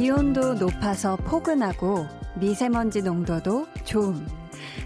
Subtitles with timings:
[0.00, 2.06] 기온도 높아서 포근하고
[2.36, 4.26] 미세먼지 농도도 좋음.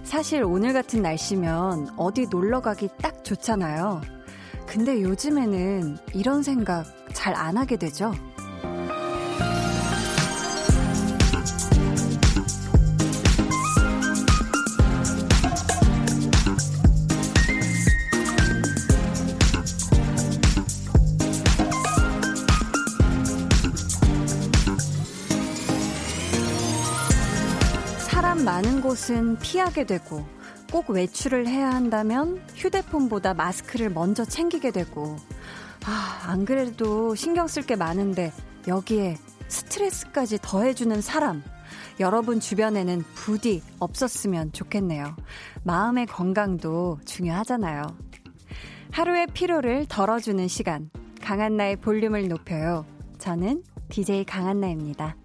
[0.03, 4.01] 사실 오늘 같은 날씨면 어디 놀러 가기 딱 좋잖아요.
[4.67, 8.13] 근데 요즘에는 이런 생각 잘 안 하게 되죠?
[29.05, 30.25] 곳은 피하게 되고
[30.73, 35.17] 꼭 외출을 해야 한다면 휴대폰보다 마스크를 먼저 챙기게 되고
[35.85, 38.33] 아, 안 그래도 신경 쓸 게 많은데
[38.67, 39.19] 여기에
[39.49, 41.43] 스트레스까지 더해주는 사람
[42.01, 45.15] 여러분 주변에는 부디 없었으면 좋겠네요.
[45.65, 47.83] 마음의 건강도 중요하잖아요.
[48.91, 50.89] 하루의 피로를 덜어주는 시간
[51.21, 52.87] 강한나의 볼륨을 높여요.
[53.19, 55.17] 저는 DJ 강한나입니다.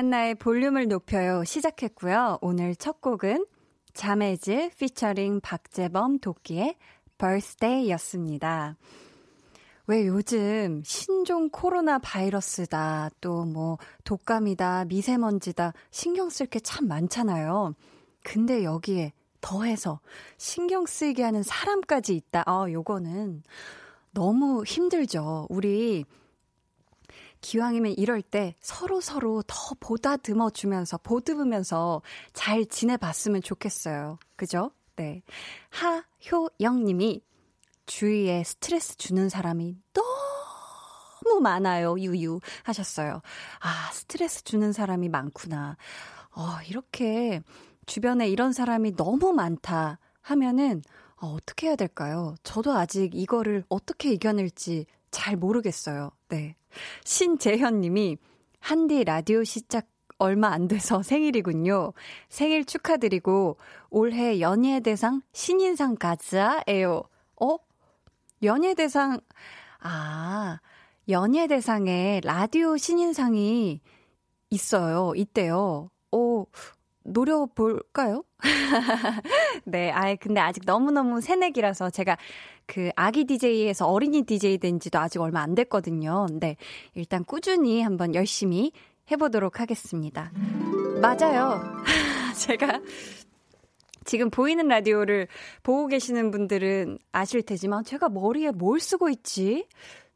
[0.00, 2.38] 강한나의 볼륨을 높여요 시작했고요.
[2.40, 3.44] 오늘 첫 곡은
[3.92, 6.76] 자매즈 피처링 박재범 도끼의
[7.18, 8.76] birthday였습니다.
[9.86, 17.74] 왜 요즘 신종 코로나 바이러스다, 또 뭐 독감이다, 미세먼지다, 신경 쓸 게 참 많잖아요.
[18.22, 19.12] 근데 여기에
[19.42, 20.00] 더해서
[20.38, 22.44] 신경 쓰이게 하는 사람까지 있다.
[22.46, 23.42] 아, 요거는
[24.12, 25.46] 너무 힘들죠.
[25.50, 26.06] 우리
[27.40, 32.02] 기왕이면 이럴 때 서로 서로 더 보다듬어 주면서 보듬으면서
[32.32, 34.18] 잘 지내봤으면 좋겠어요.
[34.36, 34.70] 그죠?
[34.96, 35.22] 네.
[35.70, 37.22] 하효영 님이
[37.86, 41.98] 주위에 스트레스 주는 사람이 너무 많아요.
[41.98, 43.20] 유유 하셨어요.
[43.60, 45.76] 아, 스트레스 주는 사람이 많구나.
[46.36, 47.42] 어, 이렇게
[47.86, 50.82] 주변에 이런 사람이 너무 많다 하면은
[51.16, 52.34] 어, 어떻게 해야 될까요?
[52.42, 56.10] 저도 아직 이거를 어떻게 이겨낼지 잘 모르겠어요.
[56.28, 56.54] 네.
[57.04, 58.16] 신재현 님이
[58.60, 59.86] 한디 라디오 시작
[60.18, 61.92] 얼마 안 돼서 생일이군요.
[62.28, 63.56] 생일 축하드리고
[63.90, 67.02] 올해 연예대상 신인상 가자에요.
[67.40, 67.56] 어?
[68.42, 69.20] 연예대상
[69.80, 70.60] 아,
[71.08, 73.80] 연예대상에 라디오 신인상이
[74.50, 75.12] 있어요.
[75.16, 75.90] 있대요.
[76.12, 76.46] 오,
[77.12, 78.24] 노려볼까요?
[79.64, 82.16] 네, 아이, 근데 아직 너무너무 새내기라서 제가
[82.66, 86.26] 그 아기 DJ에서 어린이 DJ 된 지도 아직 얼마 안 됐거든요.
[86.32, 86.56] 네.
[86.94, 88.72] 일단 꾸준히 한번 열심히
[89.10, 90.32] 해보도록 하겠습니다.
[91.00, 91.60] 맞아요.
[92.38, 92.80] 제가
[94.04, 95.28] 지금 보이는 라디오를
[95.62, 99.66] 보고 계시는 분들은 아실 테지만 제가 머리에 뭘 쓰고 있지?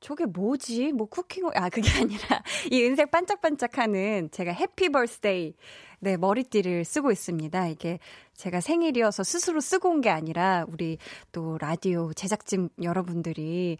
[0.00, 0.92] 저게 뭐지?
[0.92, 5.54] 뭐 cooking, 아, 그게 아니라 이 은색 반짝반짝 하는 제가 happy birthday
[6.04, 7.66] 네, 머리띠를 쓰고 있습니다.
[7.68, 7.98] 이게
[8.34, 10.98] 제가 생일이어서 스스로 쓰고 온 게 아니라 우리
[11.32, 13.78] 또 라디오 제작진 여러분들이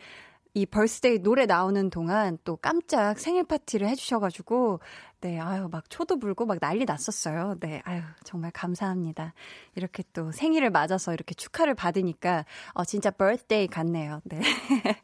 [0.54, 4.80] 이 birthday 노래 나오는 동안 또 깜짝 생일 파티를 해주셔가지고,
[5.20, 7.56] 네, 아유, 막 초도 불고 막 난리 났었어요.
[7.60, 9.34] 네, 아유, 정말 감사합니다.
[9.74, 14.20] 이렇게 또 생일을 맞아서 이렇게 축하를 받으니까, 어, 진짜 birthday 같네요.
[14.24, 14.40] 네.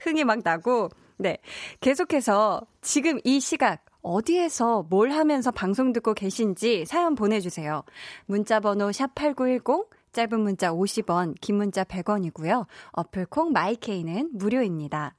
[0.00, 0.88] 흥이 막 나고,
[1.18, 1.38] 네.
[1.80, 7.82] 계속해서 지금 이 시각, 어디에서 뭘 하면서 방송 듣고 계신지 사연 보내주세요.
[8.26, 12.66] 문자번호 샵8910, 짧은 문자 50원, 긴 문자 100원이고요.
[12.92, 15.16] 어플 콩, 마이케이는 무료입니다.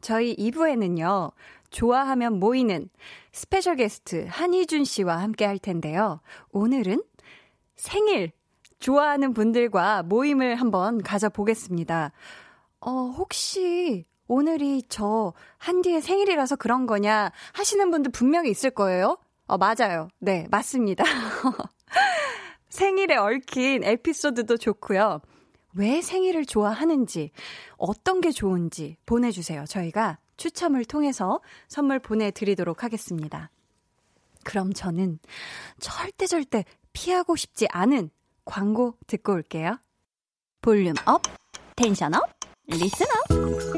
[0.00, 1.32] 저희 2부에는요,
[1.70, 2.88] 좋아하면 모이는
[3.32, 6.20] special guest 한희준 씨와 함께 할 텐데요.
[6.52, 7.02] 오늘은
[7.74, 8.30] 생일
[8.78, 12.12] 좋아하는 분들과 모임을 한번 가져보겠습니다.
[12.80, 19.18] 어, 혹시 오늘이 저 한디의 생일이라서 그런 거냐 하시는 분들 분명히 있을 거예요.
[19.48, 20.08] 어, 맞아요.
[20.20, 21.02] 네, 맞습니다.
[22.68, 25.20] 생일에 얽힌 에피소드도 좋고요.
[25.74, 27.32] 왜 생일을 좋아하는지,
[27.76, 29.64] 어떤 게 좋은지 보내주세요.
[29.64, 33.50] 저희가 추첨을 통해서 선물 보내드리도록 하겠습니다.
[34.44, 35.18] 그럼 저는
[35.80, 38.10] 절대 절대 피하고 싶지 않은
[38.44, 39.80] 광고 듣고 올게요.
[40.62, 41.22] volume up,
[41.74, 42.30] tension up,
[42.68, 43.69] listen up.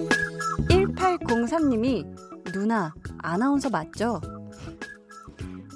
[1.22, 2.04] 1803님이
[2.52, 4.20] 누나 아나운서 맞죠?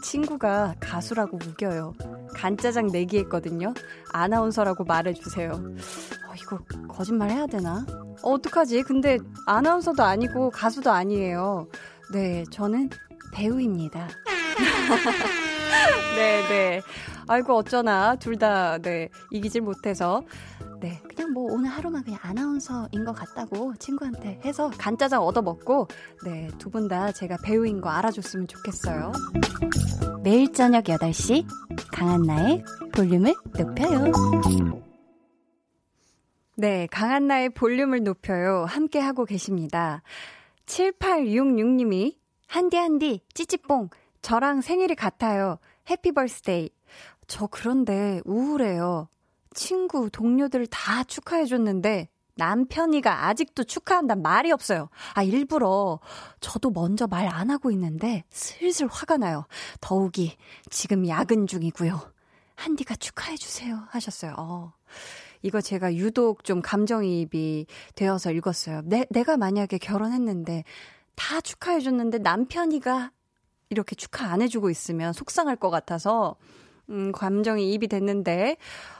[0.02, 1.94] 친구가 가수라고 우겨요.
[2.34, 3.72] 간짜장 내기 했거든요.
[4.12, 5.50] 아나운서라고 말해주세요.
[5.52, 6.58] 어, 이거
[6.88, 7.84] 거짓말 해야 되나?
[8.22, 8.82] 어, 어떡하지?
[8.82, 11.68] 근데 아나운서도 아니고 가수도 아니에요.
[12.12, 12.90] 네, 저는
[13.32, 14.08] 배우입니다.
[16.16, 16.80] 네, 네.
[17.26, 18.16] 아이고, 어쩌나.
[18.16, 20.22] 둘 다, 네, 이기질 못해서.
[20.80, 25.88] 네, 그냥 뭐 오늘 하루만 그냥 아나운서인 것 같다고 친구한테 해서 간짜장 얻어먹고,
[26.24, 29.12] 네, 두 분 다 제가 배우인 거 알아줬으면 좋겠어요.
[30.22, 31.46] 매일 저녁 8시,
[31.92, 32.62] 강한나의
[32.92, 34.12] 볼륨을 높여요.
[36.56, 38.64] 네, 강한나의 볼륨을 높여요.
[38.66, 40.02] 함께 하고 계십니다.
[40.66, 43.88] 7866님이, 한디 한디, 찌찌뽕,
[44.22, 45.58] 저랑 생일이 같아요.
[45.90, 46.70] 해피 벌스데이.
[47.26, 49.08] 저 그런데 우울해요.
[49.56, 54.90] 친구, 동료들 다 축하해줬는데 남편이가 아직도 축하한단 말이 없어요.
[55.14, 55.98] 아, 일부러
[56.40, 59.46] 저도 먼저 말 안 하고 있는데 슬슬 화가 나요.
[59.80, 60.36] 더욱이
[60.70, 61.98] 지금 야근 중이고요.
[62.54, 63.84] 한디가 축하해주세요.
[63.88, 64.34] 하셨어요.
[64.38, 64.72] 어.
[65.42, 68.82] 이거 제가 유독 좀 감정이입이 되어서 읽었어요.
[68.84, 70.64] 내, 내가 만약에 결혼했는데
[71.14, 73.10] 다 축하해줬는데 남편이가
[73.70, 76.36] 이렇게 축하 안 해주고 있으면 속상할 것 같아서
[76.88, 78.56] 음, 감정이 입이 됐는데,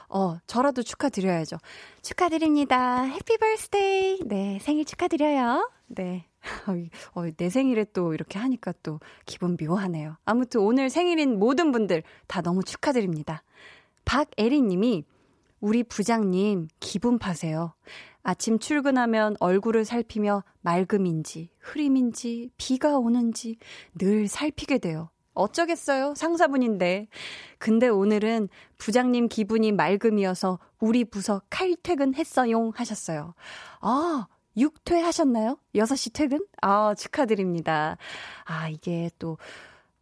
[0.09, 1.57] 어, 저라도 축하드려야죠.
[2.03, 3.03] 축하드립니다.
[3.03, 4.21] 해피 버스데이.
[4.27, 5.71] 네, 생일 축하드려요.
[5.87, 6.27] 네.
[7.15, 10.17] 어, 내 생일에 또 이렇게 하니까 또 기분 묘하네요.
[10.25, 13.43] 아무튼 오늘 생일인 모든 분들 다 너무 축하드립니다.
[14.05, 15.05] 박애리 님이
[15.61, 17.75] 우리 부장님 기분 파세요.
[18.23, 23.57] 아침 출근하면 얼굴을 살피며 맑음인지 흐림인지 비가 오는지
[23.97, 25.11] 늘 살피게 돼요.
[25.37, 26.15] 어쩌겠어요.
[26.17, 27.09] 상사분인데.
[27.59, 28.49] 근데 오늘은
[28.79, 33.35] 부장님 기분이 맑음이어서 우리 부서 칼퇴근 했어용 하셨어요.
[33.81, 35.59] 아, 6퇴 하셨나요?
[35.75, 36.45] 6시 퇴근?
[36.61, 37.99] 아, 축하드립니다.
[38.45, 39.39] 아, 이게 또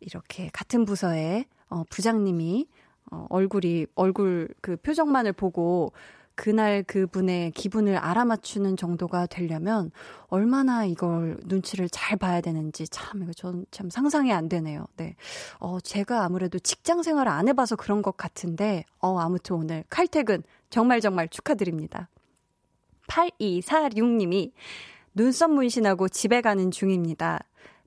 [0.00, 2.68] 이렇게 같은 부서에 어, 부장님이
[3.10, 5.92] 어, 얼굴이, 얼굴 그 표정만을 보고
[6.34, 9.90] 그날 그분의 기분을 알아맞추는 정도가 되려면
[10.26, 14.86] 얼마나 이걸 눈치를 잘 봐야 되는지 참 이거 전 참 상상이 안 되네요.
[14.96, 15.16] 네.
[15.58, 21.00] 어, 제가 아무래도 직장 생활을 안 해봐서 그런 것 같은데, 어, 아무튼 오늘 칼퇴근 정말
[21.00, 22.08] 정말 축하드립니다.
[23.08, 24.52] 8246님이
[25.14, 27.40] 눈썹 문신하고 집에 가는 중입니다.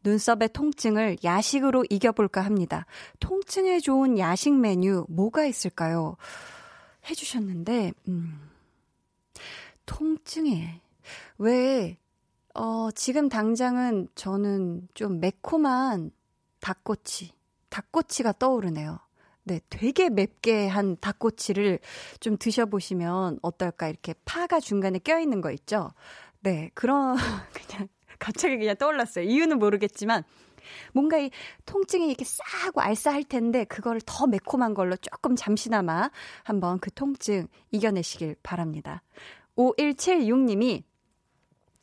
[0.03, 2.85] 눈썹의 통증을 야식으로 이겨볼까 합니다.
[3.19, 6.17] 통증에 좋은 야식 메뉴 뭐가 있을까요?
[7.09, 8.49] 해주셨는데, 음,
[9.85, 10.81] 통증에,
[11.37, 11.97] 왜,
[12.53, 16.11] 어, 지금 당장은 저는 좀 매콤한
[16.59, 17.31] 닭꼬치,
[17.69, 18.99] 닭꼬치가 떠오르네요.
[19.43, 21.79] 네, 되게 맵게 한 닭꼬치를
[22.19, 23.87] 좀 드셔보시면 어떨까?
[23.87, 25.93] 이렇게 파가 중간에 껴있는 거 있죠?
[26.41, 27.15] 네, 그런,
[27.53, 27.87] 그냥,
[28.19, 29.23] 갑자기 그냥 떠올랐어요.
[29.25, 30.23] 이유는 모르겠지만,
[30.93, 31.29] 뭔가 이
[31.65, 36.09] 통증이 이렇게 싸고 알싸할 텐데 그거를 더 매콤한 걸로 조금 잠시나마
[36.43, 39.03] 한번 그 통증 이겨내시길 바랍니다.
[39.57, 40.83] 5176님이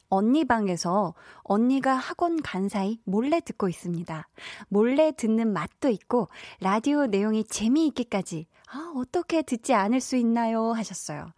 [0.09, 4.29] 언니 방에서 언니가 학원 간 사이 몰래 듣고 있습니다.
[4.69, 6.29] 몰래 듣는 맛도 있고
[6.61, 10.73] 라디오 내용이 재미있기까지 아, 어떻게 듣지 않을 수 있나요?
[10.73, 11.33] 하셨어요.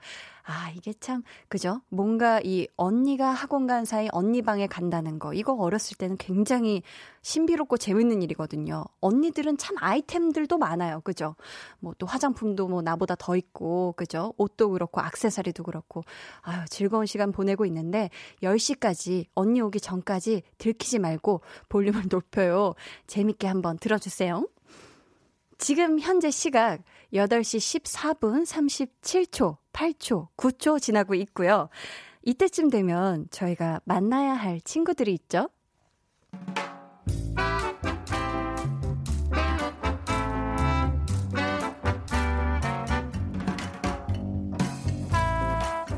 [0.49, 1.81] 아, 이게 참, 그죠?
[1.89, 6.83] 뭔가 이 언니가 학원 간 사이 언니 방에 간다는 거, 이거 어렸을 때는 굉장히
[7.23, 8.85] 신비롭고 재밌는 일이거든요.
[9.01, 11.01] 언니들은 참 아이템들도 많아요.
[11.01, 11.35] 그죠?
[11.81, 14.35] 뭐 또 화장품도 뭐 나보다 더 있고, 그죠?
[14.37, 16.05] 옷도 그렇고, 악세사리도 그렇고.
[16.43, 18.11] 아유, 즐거운 시간 보내고 있는데,
[18.43, 22.75] 10시까지, 언니 오기 전까지 들키지 말고 볼륨을 높여요.
[23.09, 24.47] 재밌게 한번 들어주세요.
[25.59, 26.83] 지금 현재 시각
[27.15, 31.69] 8시 14분 37초, 8초, 9초 지나고 있고요.
[32.23, 35.49] 이때쯤 되면 저희가 만나야 할 친구들이 있죠?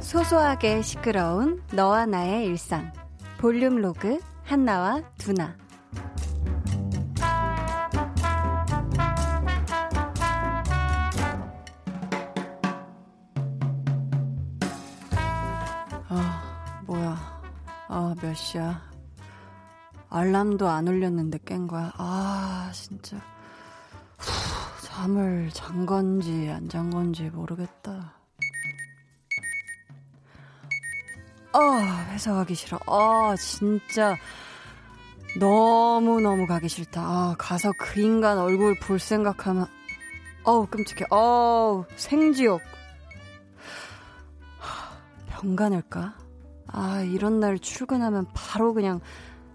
[0.00, 2.92] 소소하게 시끄러운 너와 나의 일상.
[3.38, 5.56] 볼륨 로그 한나와 두나.
[18.20, 18.82] 몇 시야?
[20.10, 21.92] 알람도 안 울렸는데 깬 거야.
[21.96, 23.16] 아, 진짜.
[24.18, 28.14] 후, 잠을 잔 건지 안 잔 건지 모르겠다.
[31.52, 32.78] 아, 회사 가기 싫어.
[32.86, 34.16] 아, 진짜.
[35.38, 37.00] 너무너무 가기 싫다.
[37.02, 39.66] 아, 가서 그 인간 얼굴 볼 생각하면,
[40.44, 41.06] 어우, 끔찍해.
[41.10, 42.60] 어우, 생지옥.
[45.28, 46.14] 병간을까?
[46.68, 49.00] 아, 이런 날 출근하면 바로 그냥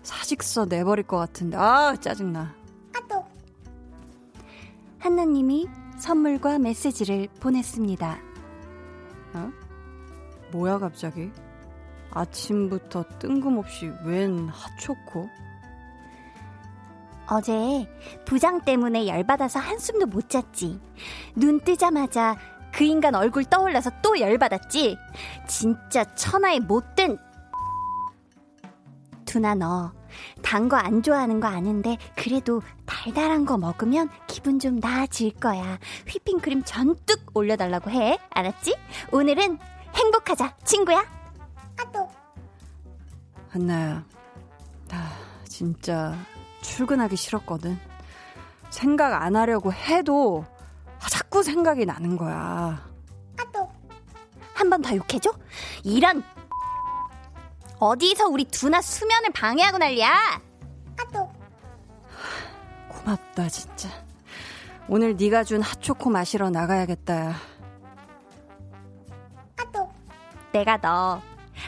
[0.02, 1.58] 사직서 내버릴 것 같은데.
[1.58, 2.54] 아, 짜증나.
[2.96, 3.26] 아또.
[5.00, 5.68] 한나님이
[5.98, 8.18] 선물과 메시지를 보냈습니다.
[9.36, 9.52] 어?
[10.52, 11.32] 뭐야, 갑자기?
[12.12, 15.30] 아침부터 뜬금없이 웬 핫초코?
[17.30, 17.88] 어제
[18.26, 20.80] 부장 때문에 열받아서 한숨도 못 잤지.
[21.36, 22.36] 눈 뜨자마자
[22.74, 24.98] 그 인간 얼굴 떠올라서 또 열받았지.
[25.48, 27.18] 진짜 천하의 못된
[29.26, 29.92] 두나 너.
[30.44, 35.80] 단 거 안 좋아하는 거 아는데 그래도 달달한 거 먹으면 기분 좀 나아질 거야.
[36.08, 38.20] 휘핑크림 전뚝 올려달라고 해.
[38.30, 38.76] 알았지?
[39.12, 39.58] 오늘은
[39.96, 41.04] 행복하자, 친구야.
[41.80, 42.10] 아또.
[43.50, 44.04] 한나야,
[44.88, 44.98] 나
[45.48, 46.16] 진짜
[46.62, 47.80] 출근하기 싫었거든.
[48.70, 50.46] 생각 안 하려고 해도
[51.10, 52.88] 자꾸 생각이 나는 거야.
[53.40, 53.70] 아또.
[54.54, 55.32] 한 번 더 욕해줘?
[55.84, 56.24] 이런
[57.80, 60.42] 어디서 우리 두나 수면을 방해하고 난리야?
[61.00, 61.32] 아또
[62.90, 63.90] 고맙다 진짜.
[64.88, 67.36] 오늘 네가 준 핫초코 마시러 나가야겠다.
[69.60, 69.92] 아또
[70.54, 71.22] 내가 너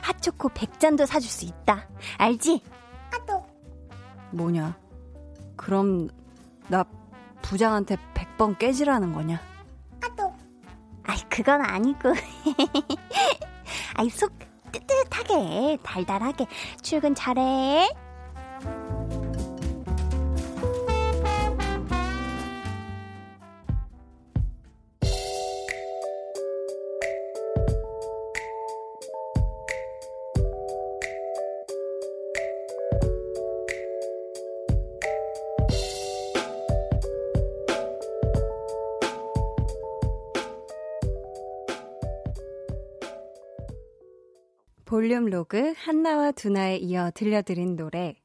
[0.03, 1.87] 핫초코 100잔도 사줄 수 있다.
[2.17, 2.61] 알지?
[3.13, 3.45] 아또
[4.31, 4.77] 뭐냐?
[5.57, 6.09] 그럼
[6.67, 6.83] 나
[7.49, 9.39] 부장한테 100번 깨지라는 거냐?
[10.03, 10.33] 아또
[11.03, 12.13] 아이 그건 아니고.
[13.95, 14.33] 아이 속
[14.71, 16.47] 뜨뜻하게, 달달하게.
[16.81, 17.87] 출근 잘해.
[45.05, 48.15] 볼륨 로그 한나와 두나에 이어 들려드린 노래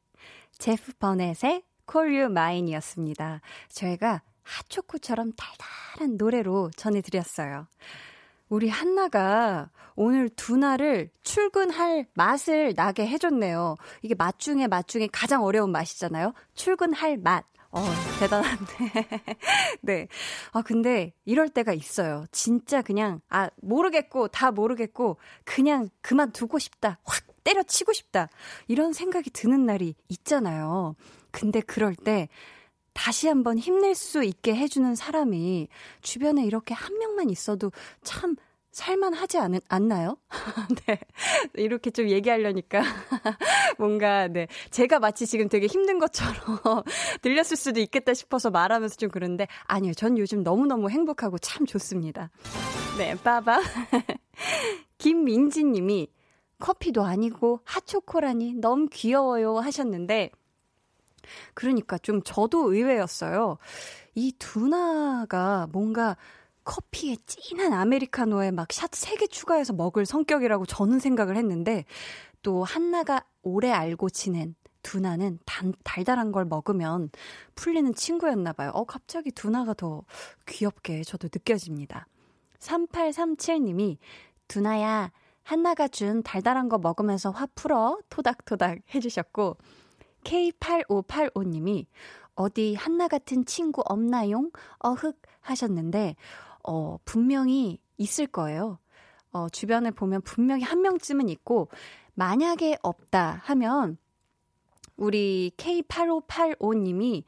[0.57, 1.63] 제프 버넷의
[1.95, 3.43] You Mine이었습니다.
[3.69, 7.67] 저희가 핫초코처럼 달달한 노래로 전해드렸어요.
[8.49, 13.77] 우리 한나가 오늘 두나를 출근할 맛을 나게 해줬네요.
[14.01, 16.33] 이게 맛 중에 맛 중에 가장 어려운 맛이잖아요.
[16.55, 17.45] 출근할 맛.
[17.73, 17.85] 어,
[18.19, 19.37] 대단한데.
[19.83, 20.09] 네.
[20.53, 22.25] 아, 근데 이럴 때가 있어요.
[22.33, 26.99] 진짜 그냥, 아, 모르겠고, 다 모르겠고, 그냥 그만두고 싶다.
[27.05, 28.29] 확 때려치고 싶다.
[28.67, 30.97] 이런 생각이 드는 날이 있잖아요.
[31.31, 32.29] 근데 그럴 때,
[32.93, 35.69] 다시 한번 힘낼 수 있게 해주는 사람이
[36.03, 37.71] 주변에 이렇게 한 명만 있어도
[38.03, 38.35] 참
[38.73, 40.17] 살만하지 않, 않나요?
[40.87, 41.01] 네.
[41.55, 42.83] 이렇게 좀 얘기하려니까.
[43.79, 44.47] 뭔가, 네.
[44.71, 46.35] 제가 마치 지금 되게 힘든 것처럼
[47.23, 49.93] 들렸을 수도 있겠다 싶어서 말하면서 좀 그런데, 아니요.
[49.95, 52.31] 전 요즘 너무너무 행복하고 참 좋습니다.
[52.97, 53.61] 네, 빠바.
[54.99, 56.09] 김민지 님이
[56.59, 60.31] 커피도 아니고 핫초코라니 너무 귀여워요 하셨는데,
[61.55, 63.59] 그러니까 좀 저도 의외였어요.
[64.15, 66.17] 이 두나가 뭔가
[66.71, 71.85] 커피에 진한 아메리카노에 막 샷 3개 추가해서 먹을 성격이라고 저는 생각을 했는데
[72.43, 77.11] 또 한나가 오래 알고 지낸 두나는 단, 달달한 걸 먹으면
[77.57, 78.71] 풀리는 친구였나 봐요.
[78.73, 80.05] 어, 갑자기 두나가 더
[80.47, 82.07] 귀엽게 저도 느껴집니다.
[82.61, 83.99] 3837님이
[84.47, 85.11] 두나야,
[85.43, 89.57] 한나가 준 달달한 거 먹으면서 화 풀어 토닥토닥 해주셨고
[90.23, 91.87] K8585님이
[92.37, 94.53] 어디 한나 같은 친구 없나용?
[94.79, 96.15] 어흑 하셨는데
[96.65, 98.79] 어, 분명히 있을 거예요.
[99.33, 101.69] 어, 주변에 보면 분명히 한 명쯤은 있고,
[102.15, 103.97] 만약에 없다 하면,
[104.97, 107.25] 우리 K8585님이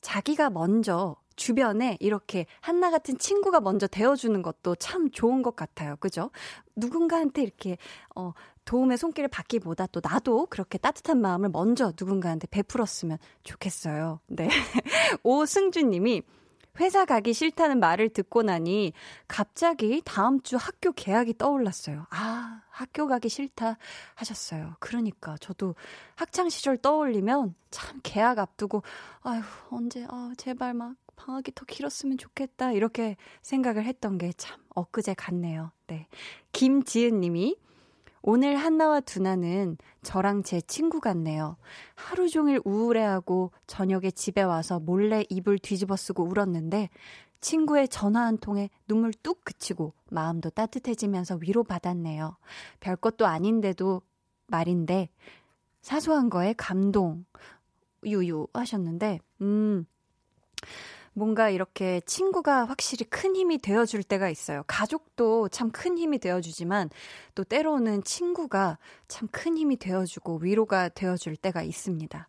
[0.00, 5.96] 자기가 먼저 주변에 이렇게 한나 같은 친구가 먼저 되어주는 것도 참 좋은 것 같아요.
[5.96, 6.30] 그죠?
[6.76, 7.76] 누군가한테 이렇게,
[8.16, 8.32] 어,
[8.64, 14.20] 도움의 손길을 받기보다 또 나도 그렇게 따뜻한 마음을 먼저 누군가한테 베풀었으면 좋겠어요.
[14.26, 14.48] 네.
[15.22, 16.22] 오승준 님이
[16.80, 18.92] 회사 가기 싫다는 말을 듣고 나니
[19.26, 22.06] 갑자기 다음 주 학교 개학이 떠올랐어요.
[22.10, 23.78] 아, 학교 가기 싫다
[24.14, 24.76] 하셨어요.
[24.80, 25.74] 그러니까 저도
[26.14, 28.82] 학창 시절 떠올리면 참 개학 앞두고
[29.22, 35.14] 아유, 언제 아, 제발 막 방학이 더 길었으면 좋겠다 이렇게 생각을 했던 게 참 엊그제
[35.14, 35.72] 같네요.
[35.88, 36.06] 네.
[36.52, 37.56] 김지은 님이
[38.22, 41.56] 오늘 한나와 두나는 저랑 제 친구 같네요.
[41.94, 46.88] 하루 종일 우울해하고 저녁에 집에 와서 몰래 이불 뒤집어 쓰고 울었는데
[47.40, 52.36] 친구의 전화 한 통에 눈물 뚝 그치고 마음도 따뜻해지면서 위로받았네요.
[52.80, 54.02] 별것도 아닌데도
[54.48, 55.08] 말인데
[55.82, 57.24] 사소한 거에 감동
[58.04, 59.86] 유유 하셨는데 음
[61.18, 64.62] 뭔가 이렇게 친구가 확실히 큰 힘이 되어줄 때가 있어요.
[64.66, 66.90] 가족도 참 큰 힘이 되어주지만
[67.34, 72.28] 또 때로는 친구가 참 큰 힘이 되어주고 위로가 되어줄 때가 있습니다.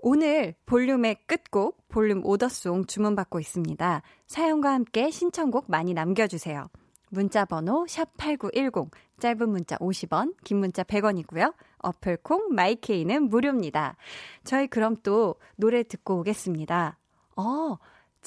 [0.00, 4.02] 오늘 볼륨의 끝곡 볼륨 오더송 주문받고 있습니다.
[4.26, 6.68] 사연과 함께 신청곡 많이 남겨주세요.
[7.10, 11.54] 문자 번호 샵8910 짧은 문자 50원 긴 문자 100원이고요.
[11.78, 13.96] 어플콩 마이케이는 무료입니다.
[14.44, 16.98] 저희 그럼 또 노래 듣고 오겠습니다.
[17.36, 17.76] 어,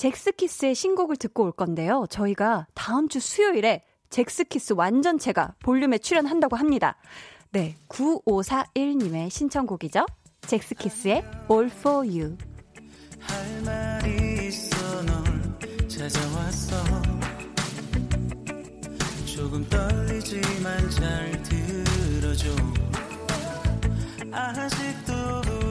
[0.02, 2.08] 잭스키스의 신곡을 듣고 올 건데요.
[2.10, 6.98] 저희가 다음 주 수요일에 잭스키스 완전체가 볼륨에 출연한다고 합니다.
[7.52, 10.08] 네, 9541님의 신청곡이죠.
[10.42, 12.36] 잭스키스의 All For You.
[13.20, 15.24] 할 말이 있어 널
[15.88, 16.76] 찾아왔어
[19.24, 22.50] 조금 떨리지만 잘 들어줘
[24.32, 25.71] 아직도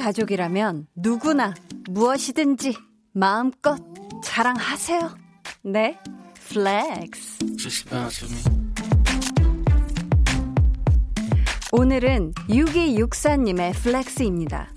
[0.00, 1.54] 가족이라면 누구나
[1.90, 2.74] 무엇이든지
[3.12, 3.78] 마음껏
[4.24, 5.14] 자랑하세요.
[5.64, 5.98] 네,
[6.48, 7.38] flex.
[11.72, 14.72] 오늘은 6264님의 flex입니다.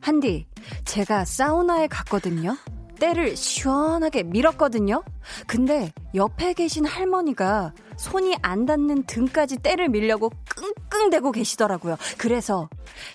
[0.00, 0.46] 한디,
[0.84, 2.56] 제가 사우나에 갔거든요.
[3.00, 5.02] 때를 시원하게 밀었거든요.
[5.48, 10.30] 근데 옆에 계신 할머니가 손이 안 닿는 등까지 때를 밀려고
[10.90, 11.96] 끙끙대고 계시더라고요.
[12.16, 12.68] 그래서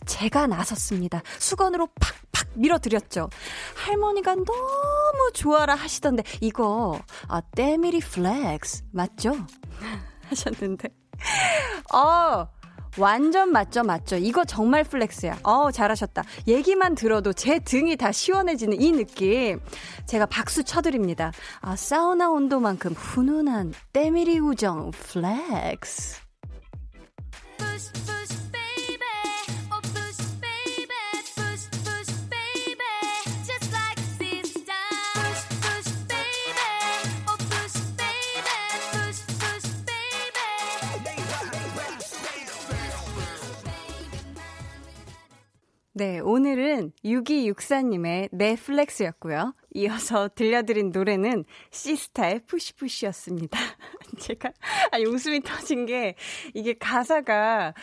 [0.06, 1.22] 제가 나섰습니다.
[1.40, 1.88] 수건으로
[2.34, 3.30] 팍팍 밀어드렸죠.
[3.76, 9.34] 할머니가 너무 좋아라 하시던데 이거 아 때밀이 flex 맞죠?
[10.30, 10.90] 하셨는데
[11.94, 12.48] 어
[12.98, 14.16] 완전 맞죠, 맞죠.
[14.16, 15.40] 이거 정말 flex야.
[15.44, 16.24] 어, 잘하셨다.
[16.48, 19.60] 얘기만 들어도 제 등이 다 시원해지는 이 느낌.
[20.06, 21.32] 제가 박수 쳐드립니다.
[21.62, 26.26] 아, 사우나 온도만큼 훈훈한 때밀이 우정 flex.
[45.98, 49.54] 네, 오늘은 6264님의 네 flex였고요.
[49.76, 53.58] 이어서 들려드린 노래는 시스타의 Push Push였습니다.
[54.20, 54.52] 제가,
[54.92, 56.16] 아니, 웃음이 터진 게,
[56.54, 57.74] 이게 가사가,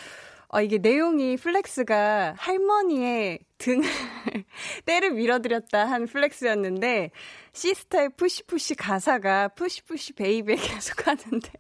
[0.55, 3.83] 어, 이게 내용이 flex가 할머니의 등을
[4.85, 7.11] 때를 밀어드렸다 한 flex였는데
[7.55, 11.51] 시스타의 Push Push 가사가 push push baby에 계속 하는데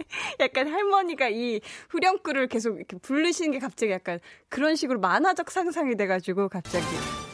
[0.40, 6.50] 약간 할머니가 이 후렴구를 계속 이렇게 부르시는 게 갑자기 약간 그런 식으로 만화적 상상이 돼가지고
[6.50, 6.84] 갑자기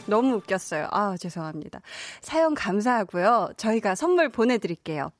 [0.07, 0.87] 너무 웃겼어요.
[0.91, 1.81] 아 죄송합니다.
[2.21, 3.49] 사연 감사하고요.
[3.57, 5.11] 저희가 선물 보내드릴게요.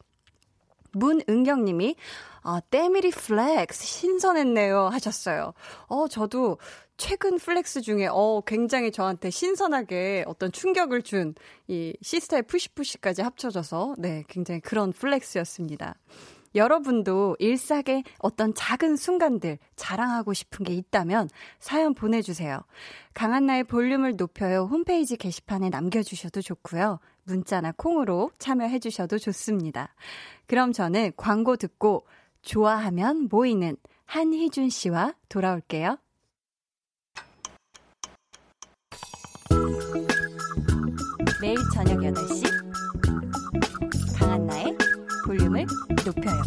[0.93, 1.95] 문은경님이
[2.41, 5.53] 아, 때밀이 flex 신선했네요 하셨어요.
[5.87, 6.57] 어, 저도
[6.97, 11.35] 최근 flex 중에 어, 굉장히 저한테 신선하게 어떤 충격을 준
[11.69, 15.93] 이 시스타의 Push Push까지 합쳐져서 네, 굉장히 그런 flex였습니다.
[16.55, 22.59] 여러분도 일상의 어떤 작은 순간들 자랑하고 싶은 게 있다면 사연 보내주세요.
[23.13, 26.99] 강한나의 볼륨을 높여요 홈페이지 게시판에 남겨주셔도 좋고요.
[27.29, 29.93] 문자나 콩으로 참여해 주셔도 좋습니다.
[30.47, 32.07] 그럼 저는 광고 듣고
[32.41, 35.97] 좋아하면 모이는 한희준 씨와 돌아올게요.
[41.41, 42.43] 매일 저녁 8시
[44.17, 44.75] 강한나의
[45.25, 45.65] 볼륨을
[46.05, 46.41] 높여요.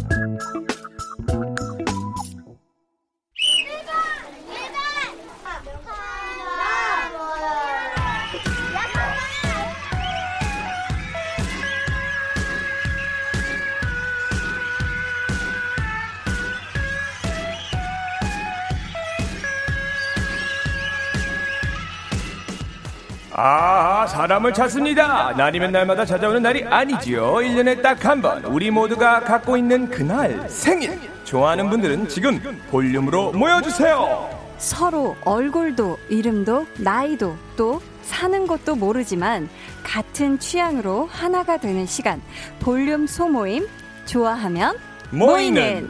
[23.35, 25.33] 아, 사람을 찾습니다.
[25.35, 27.33] 날이면 날마다 찾아오는 날이 아니지요.
[27.35, 28.43] 1년에 딱 한 번.
[28.45, 30.99] 우리 모두가 갖고 있는 그날, 생일.
[31.23, 34.29] 좋아하는 분들은 지금 볼륨으로 모여주세요.
[34.57, 39.47] 서로 얼굴도, 이름도, 나이도, 또 사는 것도 모르지만
[39.83, 42.21] 같은 취향으로 하나가 되는 시간.
[42.59, 43.67] 볼륨 소모임.
[44.05, 44.77] 좋아하면
[45.11, 45.63] 모이는.
[45.63, 45.89] 모이는.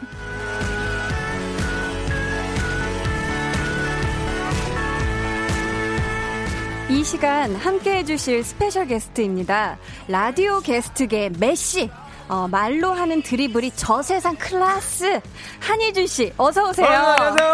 [6.93, 9.79] 이 시간 함께 해주실 스페셜 게스트입니다.
[10.07, 11.89] 라디오 게스트계 메시.
[12.29, 15.19] 어, 말로 하는 드리블이 저 세상 클래스
[15.59, 16.85] 한희준 씨 어서 오세요.
[16.85, 17.49] 아, 안녕하세요.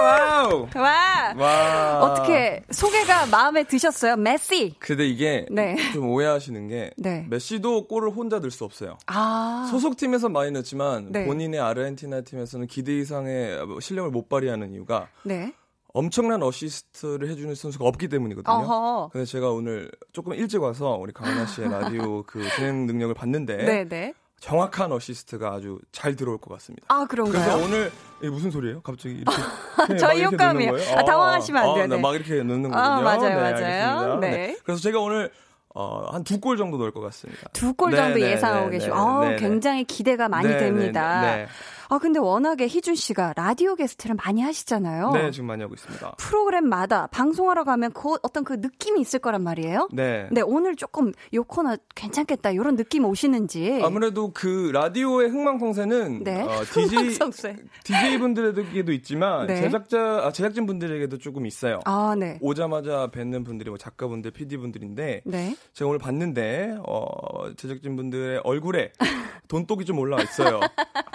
[0.00, 0.68] 와우.
[0.76, 1.34] 와.
[1.36, 2.00] 와.
[2.00, 4.14] 어떻게 소개가 마음에 드셨어요?
[4.14, 4.76] 메시.
[4.78, 5.74] 근데 이게 네.
[5.92, 7.26] 좀 오해하시는 게 네.
[7.28, 8.98] 메시도 골을 혼자 넣을 수 없어요.
[9.06, 9.66] 아.
[9.68, 11.26] 소속팀에서 많이 넣지만 네.
[11.26, 15.52] 본인의 아르헨티나 팀에서는 기대 이상의 실력을 못 발휘하는 이유가 네.
[16.00, 18.54] 엄청난 어시스트를 해주는 선수가 없기 때문이거든요.
[18.54, 19.08] 어허.
[19.12, 23.84] 근데 제가 오늘 조금 일찍 와서 우리 강한나 씨의 라디오 그 진행 능력을 봤는데 네,
[23.88, 24.12] 네.
[24.38, 26.84] 정확한 어시스트가 아주 잘 들어올 것 같습니다.
[26.88, 27.64] 아, 그래서 그런가요?
[27.64, 28.82] 오늘 이게 무슨 소리예요?
[28.82, 29.36] 갑자기 이렇게
[29.86, 30.72] 그냥 저희 효과음이에요.
[30.72, 30.98] 거예요?
[30.98, 31.86] 아, 당황하시면 안 아, 돼요.
[31.86, 32.02] 네, 네.
[32.02, 32.78] 막 이렇게 넣는 거군요.
[32.78, 33.98] 아, 맞아요, 네, 맞아요.
[34.00, 34.20] 알겠습니다.
[34.20, 34.56] 네.
[34.64, 35.30] 그래서 제가 오늘
[35.74, 37.48] 어, 한 두 골 정도 넣을 것 같습니다.
[37.54, 39.36] 두골 네, 정도 네, 예상하고 네, 계시고, 네, 아, 네, 네.
[39.36, 41.46] 굉장히 기대가 많이 네, 됩니다.
[41.88, 45.10] 아, 근데 워낙에 희준 씨가 라디오 게스트를 많이 하시잖아요.
[45.12, 46.16] 네, 지금 많이 하고 있습니다.
[46.18, 49.88] 프로그램마다 방송하러 가면 그 어떤 그 느낌이 있을 거란 말이에요.
[49.92, 50.28] 네.
[50.32, 53.80] 네, 오늘 조금 요 코너 괜찮겠다 이런 느낌 오시는지.
[53.84, 56.42] 아무래도 그 라디오의 흥망성쇠는 네.
[56.42, 57.56] 어, DJ 흥망성쇠.
[57.84, 59.56] DJ 분들에게도 있지만 네.
[59.56, 61.80] 제작자 아, 제작진 분들에게도 조금 있어요.
[61.84, 62.38] 아, 네.
[62.40, 65.56] 오자마자 뵙는 분들이 뭐 작가분들, PD분들인데 네.
[65.72, 68.92] 제가 오늘 봤는데 어, 제작진 분들의 얼굴에
[69.48, 70.60] 돈독이 좀 올라와 있어요.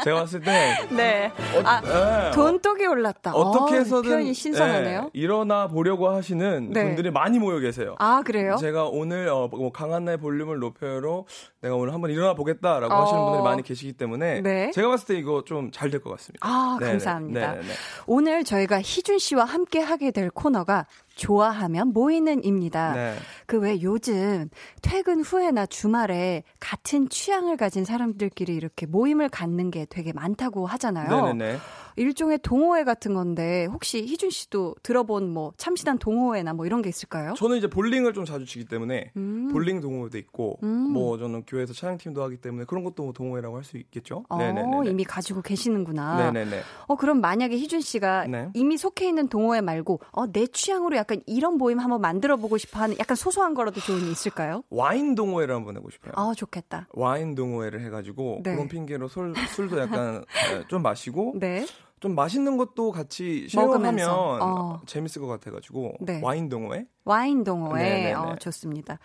[0.03, 0.61] 제가 봤을 때
[0.95, 1.32] 네.
[1.56, 3.34] 어, 아, 예, 돈독이 올랐다.
[3.34, 5.00] 어떻게 어, 해서든 표현이 신선하네요.
[5.06, 6.84] 예, 일어나 보려고 하시는 네.
[6.84, 7.95] 분들이 많이 모여 계세요.
[8.00, 8.56] 아, 그래요?
[8.60, 11.26] 제가 오늘 어, 뭐 강한나의 볼륨을 높여로
[11.62, 13.02] 내가 오늘 한번 일어나 보겠다라고 어.
[13.04, 14.71] 하시는 분들이 많이 계시기 때문에 네.
[14.71, 16.47] 제가 봤을 때 이거 좀 잘 될 것 같습니다.
[16.47, 16.91] 아, 네네.
[16.91, 17.39] 감사합니다.
[17.52, 17.74] 네네네.
[18.08, 20.86] 오늘 저희가 희준 씨와 함께 하게 될 코너가
[21.21, 22.93] 좋아하면 모이는입니다.
[22.93, 23.15] 네.
[23.45, 24.49] 그왜 요즘
[24.81, 31.10] 퇴근 후에나 주말에 같은 취향을 가진 사람들끼리 이렇게 모임을 갖는 게 되게 많다고 하잖아요.
[31.10, 31.57] 네네네.
[31.97, 37.34] 일종의 동호회 같은 건데 혹시 희준 씨도 들어본 뭐 참신한 동호회나 뭐 이런 게 있을까요?
[37.34, 39.49] 저는 이제 볼링을 좀 자주 치기 때문에 음.
[39.51, 40.91] 볼링 동호회도 있고 음.
[40.93, 44.23] 뭐 저는 교회에서 찬양팀도 하기 때문에 그런 것도 뭐 동호회라고 할 수 있겠죠.
[44.27, 44.89] 어, 네네네.
[44.89, 46.31] 이미 가지고 계시는구나.
[46.31, 46.62] 네네네.
[46.88, 48.49] 어, 그럼 만약에 희준 씨가 네.
[48.55, 52.80] 이미 속해 있는 동호회 말고, 어, 내 취향으로 약간 이런 모임 한번 만들어 보고 싶어
[52.80, 54.63] 하는 약간 소소한 거라도 좋은 게 있을까요?
[54.69, 56.13] 와인 동호회를 한번 해보고 싶어요.
[56.15, 56.88] 아, 좋겠다.
[56.93, 58.54] 와인 동호회를 해가지고 네.
[58.54, 61.65] 그런 핑계로 술, 술도 약간 에, 좀 마시고 네.
[62.00, 64.82] 좀 맛있는 것도 같이 쉐어하면 어.
[64.88, 66.19] 재밌을 것 같아가지고 네.
[66.24, 66.86] 와인 동호회.
[67.06, 67.84] 와인 동호회.
[67.84, 68.13] 네네네.
[68.13, 68.97] 어, 좋습니다.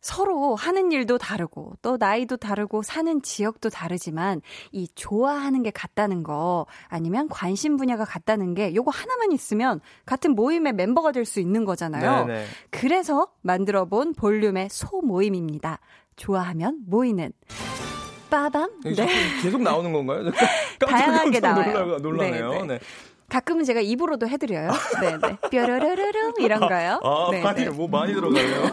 [0.00, 4.40] 서로 하는 일도 다르고 또 나이도 다르고 사는 지역도 다르지만
[4.72, 10.72] 이 좋아하는 게 같다는 거 아니면 관심 분야가 같다는 게 요거 하나만 있으면 같은 모임의
[10.74, 12.24] 멤버가 될 수 있는 거잖아요.
[12.24, 12.46] 네네.
[12.70, 15.78] 그래서 만들어 본 볼륨의 소모임입니다.
[16.16, 17.32] 좋아하면 모이는
[18.30, 18.70] 빠밤.
[18.84, 18.94] 네.
[19.42, 20.30] 계속 나오는 건가요?
[20.80, 21.72] 다양하게 나와요.
[21.72, 22.50] 놀라, 놀라네요.
[22.50, 22.66] 네, 네.
[22.66, 22.78] 네.
[23.28, 24.70] 가끔은 제가 입으로도 해드려요.
[25.02, 25.38] 네 네.
[25.50, 27.00] 뾰로로로로 이런가요?
[27.02, 27.70] 아, 네, 많이, 네.
[27.70, 28.64] 뭐 많이 들어가요.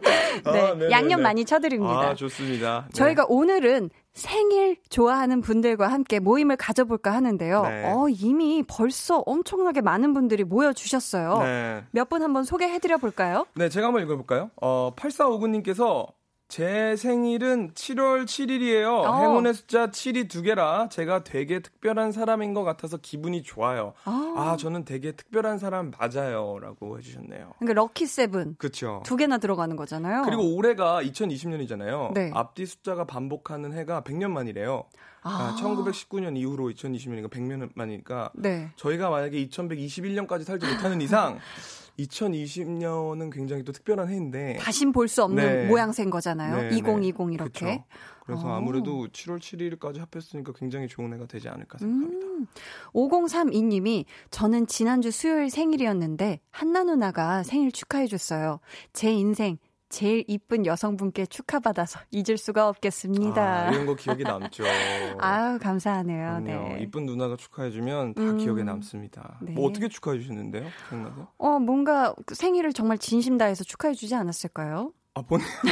[0.00, 0.90] 네, 아, 네네네.
[0.90, 2.10] 양념 많이 쳐드립니다.
[2.10, 2.84] 아, 좋습니다.
[2.86, 2.92] 네.
[2.92, 7.62] 저희가 오늘은 생일 좋아하는 분들과 함께 모임을 가져볼까 하는데요.
[7.62, 7.84] 네.
[7.92, 11.38] 어, 이미 벌써 엄청나게 많은 분들이 모여주셨어요.
[11.42, 11.84] 네.
[11.90, 13.46] 몇분 한번 소개해드려 볼까요?
[13.54, 14.50] 네, 제가 한번 읽어볼까요?
[14.60, 16.06] 어, 8459님께서
[16.50, 19.04] 제 생일은 7월 7일이에요.
[19.04, 19.20] 어.
[19.20, 23.94] 행운의 숫자 7이 두 개라 제가 되게 특별한 사람인 것 같아서 기분이 좋아요.
[24.04, 24.34] 아.
[24.36, 26.58] 아, 저는 되게 특별한 사람 맞아요.
[26.60, 27.54] 라고 해주셨네요.
[27.60, 29.00] 그러니까 럭키 세븐 그쵸.
[29.06, 30.22] 두 개나 들어가는 거잖아요.
[30.24, 32.14] 그리고 올해가 2020년이잖아요.
[32.14, 32.32] 네.
[32.34, 34.86] 앞뒤 숫자가 반복하는 해가 100년 만이래요.
[35.22, 38.70] 아, 1919년 이후로 2020년이니까 100년 만이니까 네.
[38.74, 41.38] 저희가 만약에 2121년까지 살지 못하는 이상
[42.04, 45.66] 2020년은 굉장히 또 특별한 해인데 다신 볼 수 없는 네.
[45.66, 46.68] 모양새인 거잖아요.
[46.70, 47.34] 네, 2020 네.
[47.34, 47.66] 이렇게.
[47.78, 47.84] 그쵸.
[48.24, 48.52] 그래서 어.
[48.52, 52.26] 아무래도 7월 7일까지 합했으니까 굉장히 좋은 해가 되지 않을까 생각합니다.
[52.26, 52.46] 음,
[52.94, 58.60] 5032님이 저는 지난주 수요일 생일이었는데 한나 누나가 생일 축하해 줬어요.
[58.92, 59.58] 제 인생
[59.90, 63.66] 제일 이쁜 여성분께 축하받아서 잊을 수가 없겠습니다.
[63.66, 64.64] 아, 이런 거 기억에 남죠.
[65.18, 66.42] 아유, 감사하네요.
[66.42, 66.68] 그럼요.
[66.68, 66.78] 네.
[66.80, 68.38] 이쁜 누나가 축하해주면 다 음.
[68.38, 69.38] 기억에 남습니다.
[69.42, 69.52] 네.
[69.52, 70.66] 뭐 어떻게 축하해 주셨는데요?
[70.88, 71.28] 기억나세요?
[71.36, 74.92] 어, 뭔가 그 생일을 정말 진심 다해서 축하해주지 않았을까요?
[75.14, 75.44] 아 본인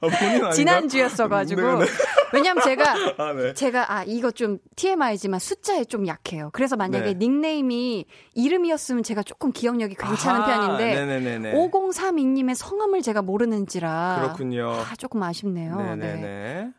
[0.00, 0.50] 아 본인?
[0.52, 1.60] 지난주였어가지고.
[1.60, 1.90] 네, 네.
[2.32, 3.54] 왜냐면 제가 아 네.
[3.54, 6.50] 제가 아 이거 좀 TMI지만 숫자에 좀 약해요.
[6.52, 7.14] 그래서 만약에 네.
[7.14, 11.52] 닉네임이 이름이었으면 제가 조금 기억력이 괜찮은 아하, 편인데 네네네네.
[11.54, 14.70] 5032님의 성함을 제가 모르는지라 그렇군요.
[14.70, 15.76] 아, 조금 아쉽네요.
[15.76, 16.20] 네네네.
[16.20, 16.72] 네.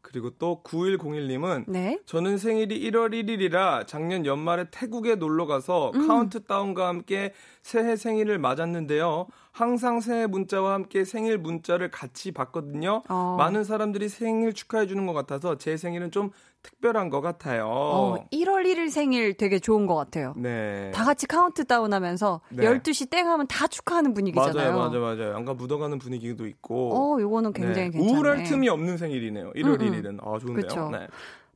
[0.00, 1.98] 그리고 또 9101님은 네.
[2.04, 6.06] 저는 생일이 1월 1일이라 작년 연말에 태국에 놀러 가서 음.
[6.06, 7.32] 카운트다운과 함께
[7.62, 9.28] 새해 생일을 맞았는데요.
[9.52, 13.02] 항상 새해 문자와 함께 생일 문자를 같이 받거든요.
[13.08, 13.36] 어.
[13.38, 16.30] 많은 사람들이 생일 축하해 주는 것 같아서 제 생일은 좀
[16.62, 17.66] 특별한 것 같아요.
[17.68, 20.32] 어, 1월 1일 생일 되게 좋은 것 같아요.
[20.38, 20.90] 네.
[20.94, 22.64] 다 같이 카운트다운 하면서 네.
[22.64, 24.72] 12시 땡 하면 다 축하하는 분위기잖아요.
[24.72, 25.40] 맞아요, 맞아요, 맞아요.
[25.40, 26.94] 약간 묻어가는 분위기도 있고.
[26.94, 27.98] 어, 요거는 굉장히 네.
[27.98, 28.12] 괜찮네.
[28.16, 29.52] 우울할 틈이 없는 생일이네요.
[29.52, 29.92] 1월 음, 음.
[29.92, 30.18] 1일은.
[30.26, 30.66] 아, 좋은데요.
[30.66, 30.88] 그쵸.
[30.90, 31.08] 네.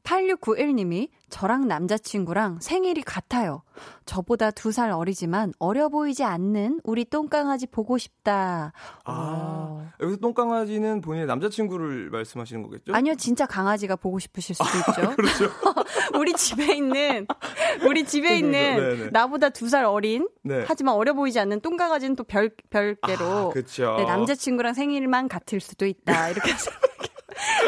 [0.06, 3.62] 8691님이 저랑 남자친구랑 생일이 같아요.
[4.06, 8.72] 저보다 두 살 어리지만 어려 보이지 않는 우리 똥강아지 보고 싶다.
[9.04, 9.90] 아, 어.
[10.00, 12.94] 여기서 똥강아지는 본인의 남자친구를 말씀하시는 거겠죠?
[12.94, 15.16] 아니요, 진짜 강아지가 보고 싶으실 수도 있죠.
[15.16, 15.50] 그렇죠.
[16.18, 17.26] 우리 집에 있는,
[17.86, 19.10] 우리 집에 있는 네, 네.
[19.10, 20.64] 나보다 두 살 어린, 네.
[20.68, 23.24] 하지만 어려 보이지 않는 똥강아지는 또 별, 별개로.
[23.26, 23.96] 아, 그렇죠.
[23.96, 26.28] 네, 남자친구랑 생일만 같을 수도 있다.
[26.30, 26.70] 이렇게 해서.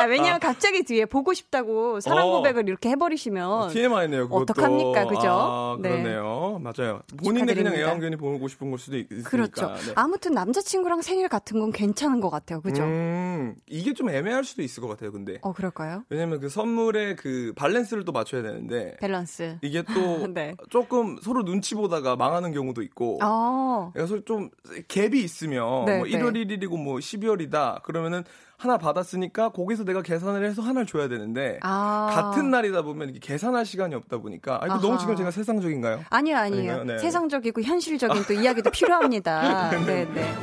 [0.00, 2.32] 아, 왜냐면 갑자기 뒤에 보고 싶다고 사랑 어.
[2.38, 4.28] 고백을 이렇게 해버리시면 TMI네요.
[4.28, 4.42] 그것도.
[4.42, 5.28] 어떡합니까, 그죠?
[5.28, 5.90] 아, 네.
[5.90, 6.60] 그러네요.
[6.62, 7.00] 맞아요.
[7.22, 7.74] 본인의 그냥.
[7.74, 9.74] 애완견이 보고 싶은 걸 수도 있, 으니까 그렇죠.
[9.94, 12.60] 아무튼 남자친구랑 생일 같은 건 괜찮은 것 같아요.
[12.60, 12.82] 그죠?
[12.82, 15.12] 음, 이게 좀 애매할 수도 있을 것 같아요.
[15.12, 16.04] 근데 어, 그럴까요?
[16.08, 19.58] 왜냐면 그 선물의 그 밸런스를 또 맞춰야 되는데 밸런스.
[19.62, 20.54] 이게 또 네.
[20.70, 23.90] 조금 서로 눈치 보다가 망하는 경우도 있고 어.
[23.94, 24.50] 그래서 좀
[24.88, 26.12] 갭이 있으면 네, 뭐 네.
[26.18, 28.24] 1월 1일이고 뭐 12월이다 그러면은
[28.58, 32.10] 하나 받았으니까 거기서 내가 계산을 해서 하나를 줘야 되는데 아.
[32.12, 34.80] 같은 날이다 보면 이게 계산할 시간이 없다 보니까 아.
[34.80, 36.00] 너무 지금 제가 세상적인가요?
[36.10, 36.36] 아니요.
[36.36, 36.82] 아닌가요?
[36.82, 36.98] 네.
[36.98, 39.70] 세상적이고 현실적인 또 이야기도 필요합니다.
[39.86, 40.34] 네, 네.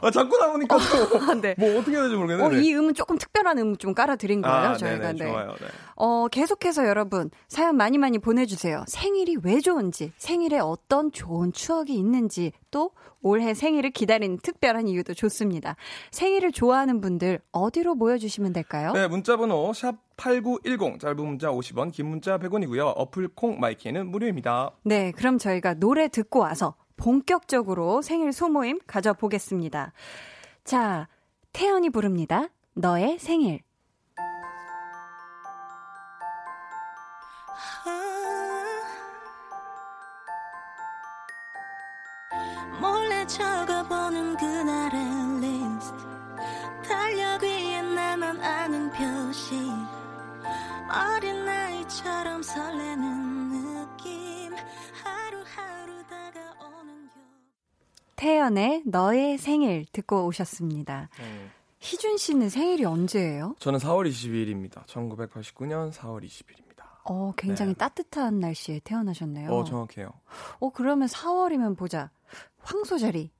[0.00, 1.54] 아 자꾸 나오니까 또 네.
[1.56, 2.48] 뭐 어떻게 해야 될지 모르겠네요.
[2.48, 5.12] 어, 이 음은 조금 특별한 음 좀 깔아드린 거예요, 아, 저희가.
[5.12, 5.30] 네네, 네.
[5.30, 5.48] 좋아요.
[5.48, 5.66] 네.
[5.96, 8.84] 어, 계속해서 여러분, 사연 많이 많이 보내주세요.
[8.86, 12.90] 생일이 왜 좋은지, 생일에 어떤 좋은 추억이 있는지, 또
[13.22, 15.76] 올해 생일을 기다리는 특별한 이유도 좋습니다.
[16.10, 18.92] 생일을 좋아하는 분들, 어디로 모여주시면 될까요?
[18.92, 22.92] 네, 문자번호 샵 8910, 짧은 문자 50원, 긴 문자 100원이고요.
[22.96, 24.72] 어플 콩 마이K는 무료입니다.
[24.82, 29.92] 네, 그럼 저희가 노래 듣고 와서 본격적으로 생일 소모임 가져보겠습니다.
[30.64, 31.08] 자,
[31.52, 32.48] 태연이 부릅니다.
[32.74, 33.60] 너의 생일.
[42.80, 43.01] 몰래
[43.36, 45.96] 적어보는 그날의 리스트
[46.86, 49.54] 달력 위에 나만 아는 표시
[50.90, 54.52] 어린 나이처럼 설레는 느낌
[55.02, 57.10] 하루하루 다가오는 요
[58.16, 61.08] 태연의 너의 생일 듣고 오셨습니다.
[61.80, 63.56] 희준 씨는 생일이 언제예요?
[63.58, 64.86] 저는 4월 22일입니다.
[64.86, 66.61] 1989년 4월 20일입니다.
[67.04, 67.78] 어, 굉장히 네.
[67.78, 69.50] 따뜻한 날씨에 태어나셨네요.
[69.50, 70.10] 어, 정확해요.
[70.60, 72.10] 어, 그러면 4월이면 보자.
[72.62, 73.30] 황소자리.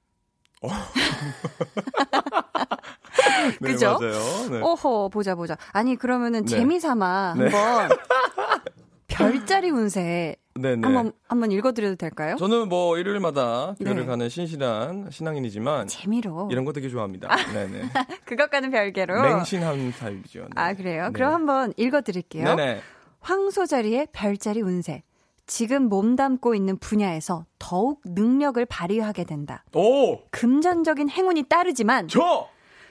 [3.60, 3.98] 네, 그죠?
[4.00, 4.48] 맞아요.
[4.50, 4.60] 네.
[4.62, 5.56] 어허, 보자, 보자.
[5.72, 6.56] 아니, 그러면은 네.
[6.56, 7.48] 재미삼아 네.
[7.48, 7.98] 한번
[9.08, 10.86] 별자리 운세 네, 네.
[10.86, 12.36] 한번, 한번 읽어드려도 될까요?
[12.36, 14.06] 저는 뭐 일요일마다 교회를 네.
[14.06, 16.48] 가는 신실한 신앙인이지만 재미로.
[16.50, 17.34] 이런 거 되게 좋아합니다.
[17.52, 17.82] 네네.
[18.26, 19.20] 그것과는 별개로.
[19.22, 20.40] 맹신한 타입이죠.
[20.40, 20.48] 네.
[20.54, 21.06] 아, 그래요?
[21.06, 21.12] 네.
[21.12, 22.54] 그럼 한번 읽어드릴게요.
[22.54, 22.80] 네네.
[23.22, 25.02] 황소자리의 별자리 운세.
[25.46, 29.64] 지금 몸담고 있는 분야에서 더욱 능력을 발휘하게 된다.
[29.74, 30.24] 오!
[30.30, 32.48] 금전적인 행운이 따르지만 저!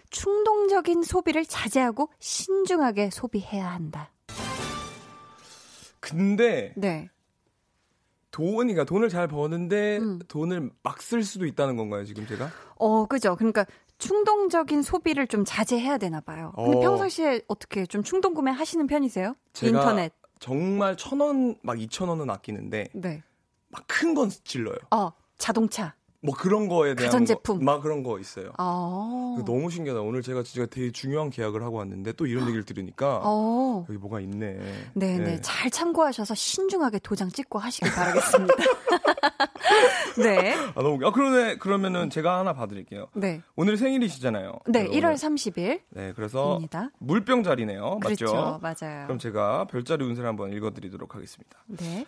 [0.09, 4.11] 충동적인 소비를 자제하고 신중하게 소비해야 한다.
[5.99, 7.09] 근데 네.
[8.31, 10.19] 돈이가 돈을 잘 버는데 음.
[10.27, 12.49] 돈을 막 쓸 수도 있다는 건가요, 지금 제가?
[12.75, 13.35] 어, 그죠.
[13.35, 13.65] 그러니까
[13.97, 16.51] 충동적인 소비를 좀 자제해야 되나 봐요.
[16.55, 16.79] 근데 어.
[16.81, 19.35] 평상시에 어떻게 좀 충동 구매 하시는 편이세요?
[19.53, 20.13] 제가 인터넷.
[20.41, 23.21] 정말 천 원, 막 이천 원은 아끼는데 네.
[23.69, 24.75] 막큰 건 질러요.
[24.89, 25.95] 어, 자동차.
[26.23, 27.59] 뭐 그런 거에 대한 가전제품.
[27.59, 28.51] 거, 막 그런 거 있어요.
[28.59, 29.35] 어.
[29.37, 30.01] 그거 너무 신기하다.
[30.01, 33.85] 오늘 제가 진짜 되게 중요한 계약을 하고 왔는데 또 이런 얘기를 들으니까 어.
[33.89, 34.59] 여기 뭐가 있네.
[34.93, 35.23] 네네.
[35.23, 35.41] 네.
[35.41, 38.53] 잘 참고하셔서 신중하게 도장 찍고 하시길 바라겠습니다.
[40.21, 40.53] 네.
[40.75, 41.57] 아, 너무, 아, 그러네.
[41.57, 43.07] 그러면은 제가 하나 봐드릴게요.
[43.15, 43.41] 네.
[43.55, 44.59] 오늘 생일이시잖아요.
[44.67, 44.91] 네, 오늘.
[44.91, 45.81] 1월 30일.
[45.89, 46.91] 네, 그래서 입니다.
[46.99, 47.99] 물병 자리네요.
[48.03, 48.25] 맞죠?
[48.25, 48.59] 그렇죠.
[48.61, 49.05] 맞아요.
[49.07, 51.57] 그럼 제가 별자리 운세를 한번 읽어드리도록 하겠습니다.
[51.67, 52.05] 네.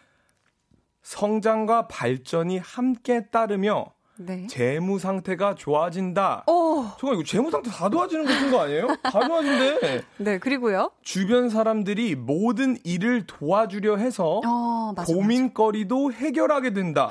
[1.01, 4.45] 성장과 발전이 함께 따르며 네.
[4.47, 6.43] 재무 상태가 좋아진다.
[6.47, 6.85] 오.
[6.99, 8.87] 정말 이거 재무 상태 다 좋아지는 같은 거 아니에요?
[9.03, 10.03] 다 좋아진대.
[10.17, 10.91] 네, 그리고요.
[11.01, 15.11] 주변 사람들이 모든 일을 도와주려 해서 어, 맞아.
[15.13, 17.09] 고민거리도 해결하게 된다.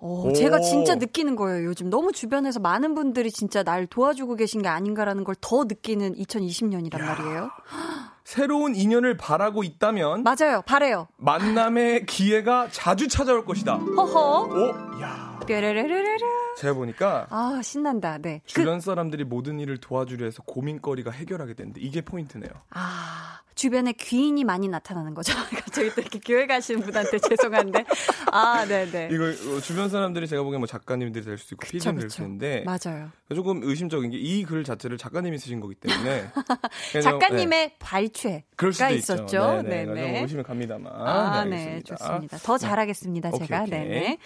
[0.00, 0.32] 오, 오.
[0.32, 1.66] 제가 진짜 느끼는 거예요.
[1.66, 7.00] 요즘 너무 주변에서 많은 분들이 진짜 날 도와주고 계신 게 아닌가라는 걸 더 느끼는 2020년이란
[7.02, 7.50] 말이에요.
[8.24, 10.62] 새로운 인연을 바라고 있다면 맞아요.
[10.66, 11.08] 바래요.
[11.18, 13.74] 만남의 기회가 자주 찾아올 것이다.
[13.76, 14.42] 허허.
[14.44, 14.68] 오,
[15.02, 15.33] 야.
[15.46, 16.16] 뾰레레레레레.
[16.58, 18.18] 제가 보니까 아, 신난다.
[18.18, 18.40] 네.
[18.46, 21.80] 그, 주변 사람들이 모든 일을 도와주려 해서 고민거리가 해결하게 된대.
[21.80, 22.50] 이게 포인트네요.
[22.70, 25.32] 아, 주변에 귀인이 많이 나타나는 거죠.
[25.72, 27.84] 저희 또 이렇게 교회 가시는 분한테 죄송한데.
[28.32, 29.08] 아, 네네.
[29.12, 33.10] 이거 어, 주변 사람들이 제가 보기엔 뭐 작가님들이 될 수도 있고 피디님 될수 있는데 맞아요.
[33.34, 36.28] 조금 의심적인 게 이 글 자체를 작가님이 쓰신 거기 때문에
[37.02, 37.76] 작가님의 네.
[37.80, 39.62] 발췌가 있었죠.
[39.62, 39.84] 네네.
[39.86, 40.20] 네네.
[40.22, 40.92] 의심이 갑니다만.
[40.92, 42.36] 아, 네, 네 좋습니다.
[42.38, 42.66] 더 네.
[42.66, 43.30] 잘하겠습니다.
[43.30, 43.38] 네.
[43.38, 43.62] 제가.
[43.62, 43.88] 오케이, 오케이.
[43.88, 44.18] 네네.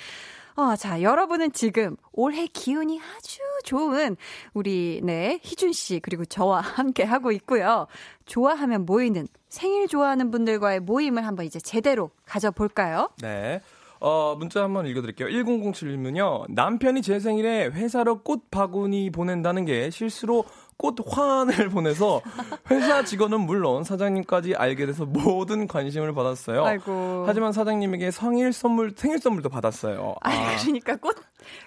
[0.59, 4.17] 어, 자, 여러분은 지금 올해 기운이 아주 좋은
[4.55, 7.87] 우리, 네, 희준 씨, 그리고 저와 함께 하고 있고요.
[8.27, 13.09] 좋아하면 모이는 생일 좋아하는 분들과의 모임을 한번 이제 제대로 가져볼까요?
[13.23, 13.61] 네.
[14.01, 15.29] 어, 문자 한번 읽어드릴게요.
[15.29, 20.45] 1007님은요, 남편이 제 생일에 회사로 꽃 바구니 보낸다는 게 실수로
[20.79, 22.23] 꽃 화환을 보내서
[22.71, 26.65] 회사 직원은 물론 사장님까지 알게 돼서 모든 관심을 받았어요.
[26.65, 27.25] 아이고.
[27.27, 30.15] 하지만 사장님에게 생일 선물, 생일 선물도 받았어요.
[30.23, 30.57] 아, 아.
[30.63, 31.17] 그러니까 꽃,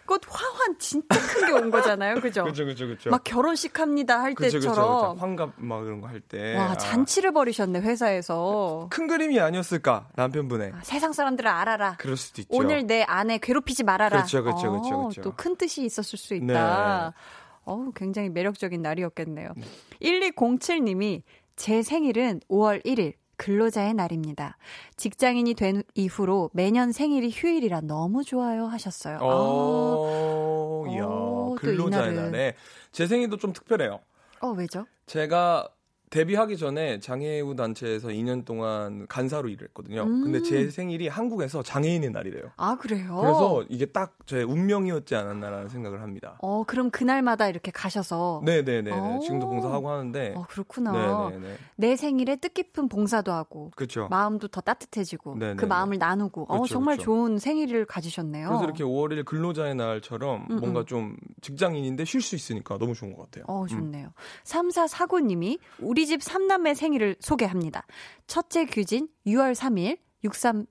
[0.06, 2.16] 꽃 화환 진짜 큰 게 온 거잖아요.
[2.22, 2.46] 그죠?
[2.46, 3.10] 그죠, 그죠, 그죠.
[3.10, 5.16] 막 결혼식 합니다 할 그쵸, 때처럼.
[5.16, 6.56] 그쵸, 환갑 막 그런 거 할 때.
[6.58, 6.78] 와, 아.
[6.78, 8.88] 잔치를 벌이셨네, 회사에서.
[8.90, 10.72] 큰 그림이 아니었을까, 남편분의.
[10.74, 11.96] 아, 세상 사람들을 알아라.
[12.00, 12.50] 그럴 수도 있죠.
[12.58, 14.18] 오늘 내 아내 괴롭히지 말아라.
[14.20, 14.98] 그렇죠, 그렇죠, 그렇죠.
[15.00, 15.22] 그렇죠.
[15.22, 17.14] 또큰 뜻이 있었을 수 있다.
[17.14, 17.22] 네.
[17.66, 19.54] 어우, 굉장히 매력적인 날이었겠네요.
[19.56, 19.64] 네.
[20.02, 21.22] 1207님이
[21.56, 23.14] 제 생일은 5월 1일.
[23.38, 24.56] 근로자의 날입니다.
[24.98, 29.18] 직장인이 된 이후로 매년 생일이 휴일이라 너무 좋아요 하셨어요.
[29.18, 32.56] 오, 아, 이야, 오, 근로자의 날에
[32.92, 34.00] 제 생일도 좀 특별해요.
[34.42, 34.86] 어, 왜죠?
[35.08, 35.68] 제가
[36.12, 40.04] 데뷔하기 전에 장애우 단체에서 2년 동안 간사로 일을 했거든요.
[40.04, 40.24] 음.
[40.26, 42.52] 근데 제 생일이 한국에서 장애인의 날이래요.
[42.58, 43.18] 아, 그래요?
[43.20, 46.38] 그래서 이게 딱 제 운명이었지 않았나라는 생각을 합니다.
[46.42, 49.20] 어, 그럼 그날마다 이렇게 가셔서 네네네.
[49.20, 50.34] 지금도 봉사하고 하는데.
[50.38, 51.30] 어, 그렇구나.
[51.32, 51.58] 네네네.
[51.76, 53.72] 내 생일에 뜻깊은 봉사도 하고.
[53.76, 54.08] 그렇죠.
[54.10, 55.34] 마음도 더 따뜻해지고.
[55.36, 55.56] 네네네.
[55.58, 56.46] 그 마음을 나누고.
[56.46, 57.06] 그쵸, 어, 정말 그쵸.
[57.08, 58.48] 좋은 생일을 가지셨네요.
[58.48, 60.60] 그래서 이렇게 5월 1일 근로자의 날처럼 음음.
[60.62, 63.44] 뭔가 좀 직장인인데 쉴 수 있으니까 너무 좋은 것 같아요.
[63.48, 64.08] 어, 좋네요.
[64.08, 64.12] 음.
[64.46, 67.86] 3449님이 우리 우리 집 3남매 생일을 소개합니다.
[68.26, 70.66] 첫째 규진 6월 3일 63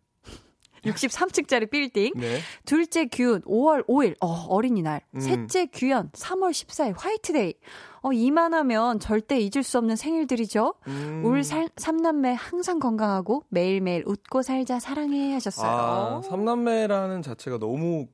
[0.85, 2.13] 63층짜리 빌딩.
[2.17, 2.41] 네.
[2.65, 5.03] 둘째 규은 5월 5일, 어, 어린이날.
[5.15, 5.21] 음.
[5.21, 7.55] 셋째 규현 3월 14일, 화이트데이.
[8.03, 10.75] 어, 이만하면 절대 잊을 수 없는 생일들이죠.
[10.89, 11.23] 음.
[11.25, 15.71] 울 살, 삼남매 항상 건강하고 매일매일 웃고 살자 사랑해 하셨어요.
[15.71, 18.09] 아, 삼남매라는 자체가 너무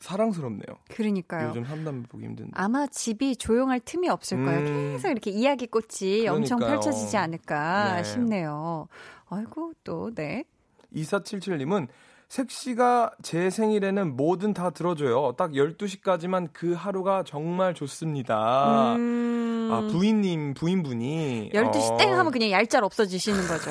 [0.00, 0.78] 사랑스럽네요.
[0.90, 1.50] 그러니까요.
[1.50, 2.52] 요즘 한담 보기 힘든데.
[2.54, 4.60] 아마 집이 조용할 틈이 없을 거예요.
[4.60, 4.92] 음.
[4.92, 6.32] 계속 이렇게 이야기꽃이 그러니까요.
[6.32, 8.04] 엄청 펼쳐지지 않을까 네.
[8.04, 8.88] 싶네요.
[9.28, 10.44] 아이고, 또, 네.
[10.94, 11.88] 2477님은
[12.28, 15.34] 색시가 제 생일에는 뭐든 다 들어줘요.
[15.36, 18.94] 딱 12시까지만 그 하루가 정말 좋습니다.
[18.94, 19.68] 음...
[19.72, 21.50] 아, 부인님, 부인분이.
[21.52, 21.96] 12시 어...
[21.96, 23.70] 땡 하면 그냥 얄짤 없어지시는 거죠.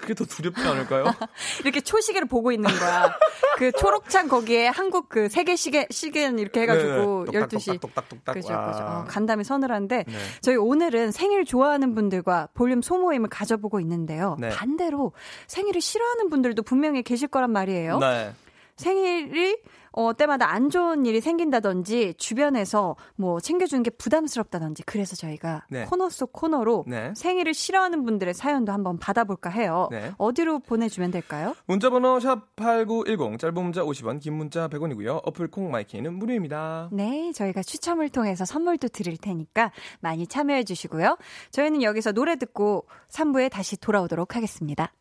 [0.00, 1.04] 그게 더 두렵지 않을까요?
[1.64, 3.16] 이렇게 초시계를 보고 있는 거야.
[3.56, 7.80] 그 초록창 거기에 한국 그 세계 시계 시계는 이렇게 해가지고 네, 12시.
[7.80, 8.34] 똑딱똑딱.
[8.34, 8.84] 그죠, 그죠.
[8.84, 10.14] 어, 간담이 서늘한데 네.
[10.40, 14.36] 저희 오늘은 생일 좋아하는 분들과 볼륨 소모임을 가져보고 있는데요.
[14.38, 14.48] 네.
[14.50, 15.12] 반대로
[15.46, 17.98] 생일을 싫어하는 분들도 분명히 계실 거란 말이에요.
[17.98, 18.32] 네.
[18.76, 19.56] 생일이
[19.92, 25.84] 어, 때마다 안 좋은 일이 생긴다든지 주변에서 뭐 챙겨주는 게 부담스럽다든지 그래서 저희가 네.
[25.84, 27.12] 코너 속 코너로 네.
[27.16, 29.88] 생일을 싫어하는 분들의 사연도 한번 받아볼까 해요.
[29.90, 30.12] 네.
[30.18, 31.54] 어디로 보내주면 될까요?
[31.66, 35.20] 문자번호 샵 8910 짧은 문자 50원 긴 문자 100원이고요.
[35.26, 36.88] 어플 콩 마이K는 무료입니다.
[36.92, 41.16] 네 저희가 추첨을 통해서 선물도 드릴 테니까 많이 참여해 주시고요.
[41.50, 44.92] 저희는 여기서 노래 듣고 3부에 다시 돌아오도록 하겠습니다.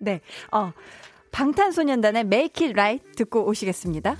[0.00, 0.20] 네.
[0.50, 0.72] 어,
[1.30, 4.16] 방탄소년단의 Make It Right 듣고 오시겠습니다.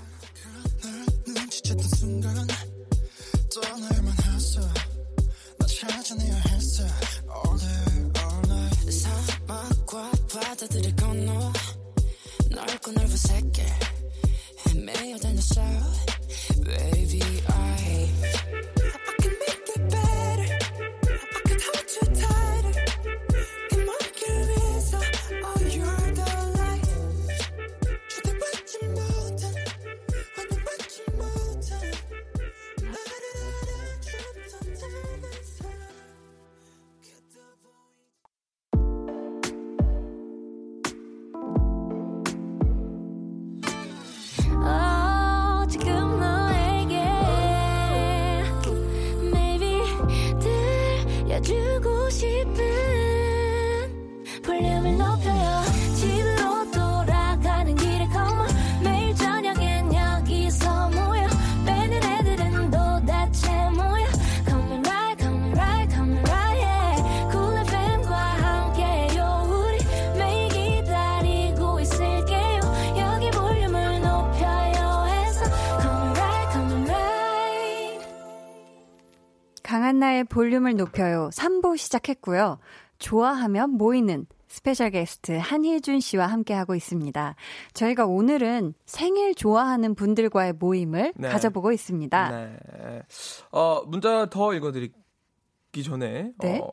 [80.39, 81.29] 볼륨을 높여요.
[81.33, 82.59] 3부 시작했고요.
[82.97, 87.35] 좋아하면 모이는 스페셜 게스트 한희준 씨와 함께하고 있습니다.
[87.73, 91.27] 저희가 오늘은 생일 좋아하는 분들과의 모임을 네.
[91.27, 92.29] 가져보고 있습니다.
[92.29, 93.03] 네.
[93.51, 96.61] 어, 문자 더 읽어드리기 전에 네.
[96.63, 96.69] 어,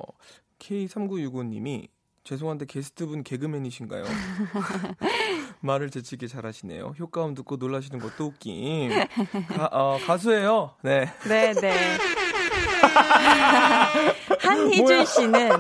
[0.60, 1.88] K3965님이
[2.22, 4.04] 죄송한데 게스트분 개그맨이신가요?
[5.60, 6.94] 말을 재치게 잘하시네요.
[7.00, 8.90] 효과음 듣고 놀라시는 것도 웃김.
[9.48, 10.74] 가, 어, 가수예요.
[10.82, 11.06] 네.
[11.28, 11.72] 네, 네.
[14.40, 15.04] 한희준 뭐야?
[15.04, 15.50] 씨는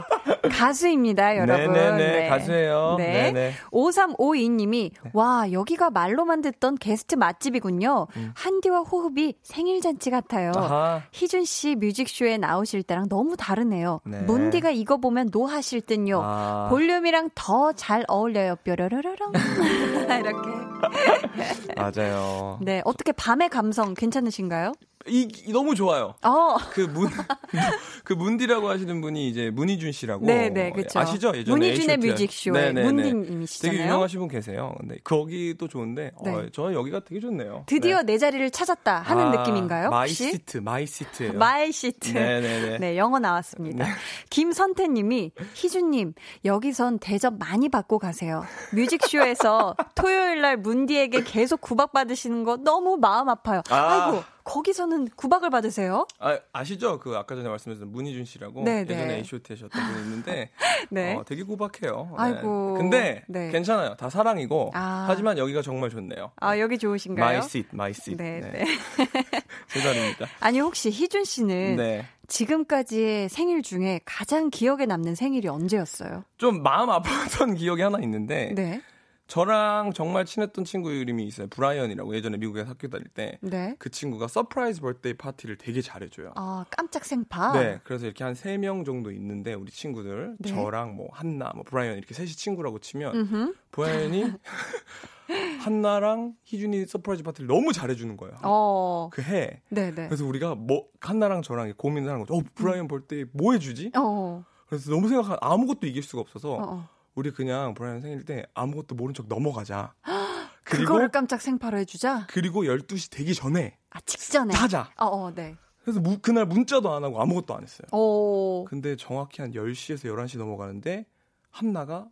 [0.50, 1.72] 가수입니다, 여러분.
[1.72, 1.96] 네네네.
[1.96, 2.28] 네.
[2.28, 2.94] 가수예요.
[2.98, 3.32] 네.
[3.32, 3.52] 네네.
[3.72, 8.06] 5352님이 와 여기가 말로만 듣던 게스트 맛집이군요.
[8.34, 10.52] 한디와 호흡이 생일잔치 같아요.
[10.56, 10.62] 음.
[10.62, 11.02] 아하.
[11.12, 14.00] 희준 씨 뮤직쇼에 나오실 때랑 너무 다르네요.
[14.04, 14.20] 네.
[14.22, 16.20] 문디가 이거 보면 노하실 듯요.
[16.22, 16.66] 아.
[16.70, 18.56] 볼륨이랑 더 잘 어울려요.
[18.64, 19.32] 뾰로로로롱.
[20.20, 20.48] 이렇게.
[21.76, 22.58] 맞아요.
[22.62, 24.72] 네, 어떻게 밤의 감성 괜찮으신가요?
[25.08, 26.14] 이, 이 너무 좋아요.
[26.22, 27.08] 어, 그 문,
[28.04, 30.26] 그 문디라고 하시는 분이 이제 문희준 씨라고.
[30.26, 30.98] 네, 네, 그렇죠.
[30.98, 31.28] 아시죠?
[31.34, 32.08] 예전에 문희준의 H.O.T.
[32.08, 32.84] 뮤직쇼의 네네네.
[32.84, 33.72] 문디님이시잖아요.
[33.72, 34.74] 되게 유명하신 분 계세요.
[34.78, 36.30] 근데 거기도 좋은데, 네.
[36.30, 37.64] 어, 저는 여기가 되게 좋네요.
[37.66, 38.12] 드디어 네.
[38.12, 39.90] 내 자리를 찾았다 하는 아, 느낌인가요?
[39.90, 40.08] my?
[40.08, 41.32] Seat, My seat예요.
[41.38, 42.12] My seat.
[42.12, 42.78] 네네네.
[42.78, 43.86] 네, 영어 나왔습니다.
[44.30, 48.44] 김선태님이 희준님 여기선 대접 많이 받고 가세요.
[48.72, 53.62] 뮤직쇼에서 토요일 날 문디에게 계속 구박 받으시는 거 너무 마음 아파요.
[53.70, 54.06] 아.
[54.06, 56.06] 아이고 거기서는 구박을 받으세요?
[56.20, 57.00] 아, 아시죠?
[57.00, 58.94] 그 아까 전에 말씀드렸던 문희준 씨라고 네, 네.
[58.94, 59.52] 예전에 H.O.T.
[59.52, 60.50] 하셨던 분이 있는데
[60.88, 61.16] 네.
[61.16, 62.08] 어, 되게 구박해요.
[62.12, 62.14] 네.
[62.16, 62.74] 아이고.
[62.74, 63.50] 근데 네.
[63.50, 63.96] 괜찮아요.
[63.96, 65.06] 다 사랑이고 아.
[65.08, 66.30] 하지만 여기가 정말 좋네요.
[66.36, 67.38] 아 여기 좋으신가요?
[67.40, 68.16] My seat, my seat.
[68.16, 68.50] 네, 네.
[68.52, 68.64] 네.
[69.68, 70.26] 제 자리입니다.
[70.38, 72.06] 아니 혹시 희준 씨는 네.
[72.28, 76.22] 지금까지의 생일 중에 가장 기억에 남는 생일이 언제였어요?
[76.38, 78.80] 좀 마음 아팠던 기억이 하나 있는데 네,
[79.26, 81.48] 저랑 정말 친했던 친구 이름이 있어요.
[81.48, 83.76] 브라이언이라고 예전에 미국에서 학교 다닐 때그 네.
[83.90, 86.32] 친구가 surprise birthday party를 되게 잘해줘요.
[86.36, 87.52] 아 깜짝 생파.
[87.52, 90.48] 네, 그래서 이렇게 한 세 명 정도 있는데 우리 친구들 네.
[90.48, 93.54] 저랑 뭐 한나, 뭐 브라이언 이렇게 셋이 친구라고 치면.
[93.72, 94.32] 브라이언이
[95.60, 98.36] 한나랑 희준이 surprise party를 너무 잘해주는 거예요.
[98.44, 99.60] 어, 그 해.
[99.70, 100.06] 네, 네.
[100.06, 102.34] 그래서 우리가 뭐 한나랑 저랑 고민을 하는 거죠.
[102.38, 103.90] 어, 브라이언 birthday 뭐 해주지?
[103.96, 106.88] 어, 그래서 너무 생각한 아무것도 이길 수가 없어서 어, 어.
[107.16, 109.94] 우리 그냥 브라이언 생일 때 아무것도 모른 척 넘어가자.
[110.64, 112.26] 그리고 그거를 깜짝 생파로 해주자.
[112.28, 114.54] 그리고 12시 되기 전에 아 직전에.
[114.54, 114.90] 하자.
[114.98, 115.56] 어, 어, 네.
[115.82, 117.86] 그래서 무- 그날 문자도 안 하고 아무것도 안 했어요.
[117.92, 118.64] 오.
[118.64, 121.06] 근데 정확히 한 10시에서 11시 넘어가는데
[121.50, 122.06] 한나가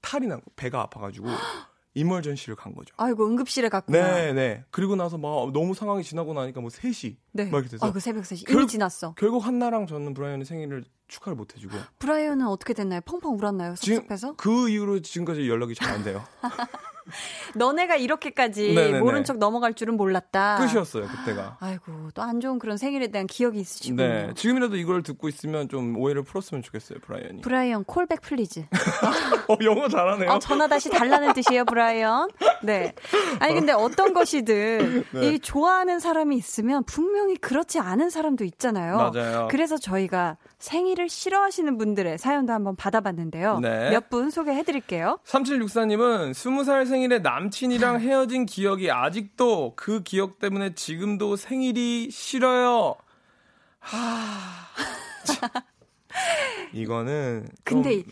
[0.00, 1.26] 탈이 나고 배가 아파가지고
[1.94, 2.94] 이멀전시를 간 거죠.
[2.98, 4.14] 아이고 응급실에 갔구나.
[4.14, 4.64] 네, 네.
[4.70, 7.44] 그리고 나서 막 너무 상황이 지나고 나니까 뭐 3시 네.
[7.46, 9.14] 막 이렇게 돼서 아, 그 새벽 3시 결- 이미 지났어.
[9.18, 13.00] 결국 한나랑 저는 브라이언의 생일을 축하를 못 해주고 브라이언은 어떻게 됐나요?
[13.02, 13.74] 펑펑 울었나요?
[13.76, 14.34] 지금 섭섭해서?
[14.36, 16.24] 그 이후로 지금까지 연락이 잘 안 돼요.
[17.54, 18.98] 너네가 이렇게까지 네네네.
[18.98, 20.58] 모른 척 넘어갈 줄은 몰랐다.
[20.58, 21.56] 끝이었어요 그때가.
[21.60, 24.02] 아이고 또 안 좋은 그런 생일에 대한 기억이 있으시군요.
[24.02, 27.42] 네, 지금이라도 이걸 듣고 있으면 좀 오해를 풀었으면 좋겠어요, 브라이언이.
[27.42, 28.64] 브라이언 call back please.
[29.48, 30.28] 어, 영어 잘하네요.
[30.32, 32.30] 어, 전화 다시 달라는 뜻이에요, 브라이언.
[32.64, 32.92] 네.
[33.38, 35.28] 아니 근데 어떤 것이든 네.
[35.34, 38.96] 이 좋아하는 사람이 있으면 분명히 그렇지 않은 사람도 있잖아요.
[38.96, 39.46] 맞아요.
[39.48, 43.60] 그래서 저희가 생일을 싫어하시는 분들의 사연도 한번 받아봤는데요.
[43.60, 43.90] 네.
[43.90, 45.18] 몇분 소개해드릴게요.
[45.26, 52.94] 3764님은 20살 생일에 남친이랑 헤어진 기억이 아직도 그 기억 때문에 지금도 생일이 싫어요.
[53.80, 53.96] 하.
[55.24, 55.50] 참.
[56.72, 57.46] 이거는.
[57.64, 58.02] 좀- 근데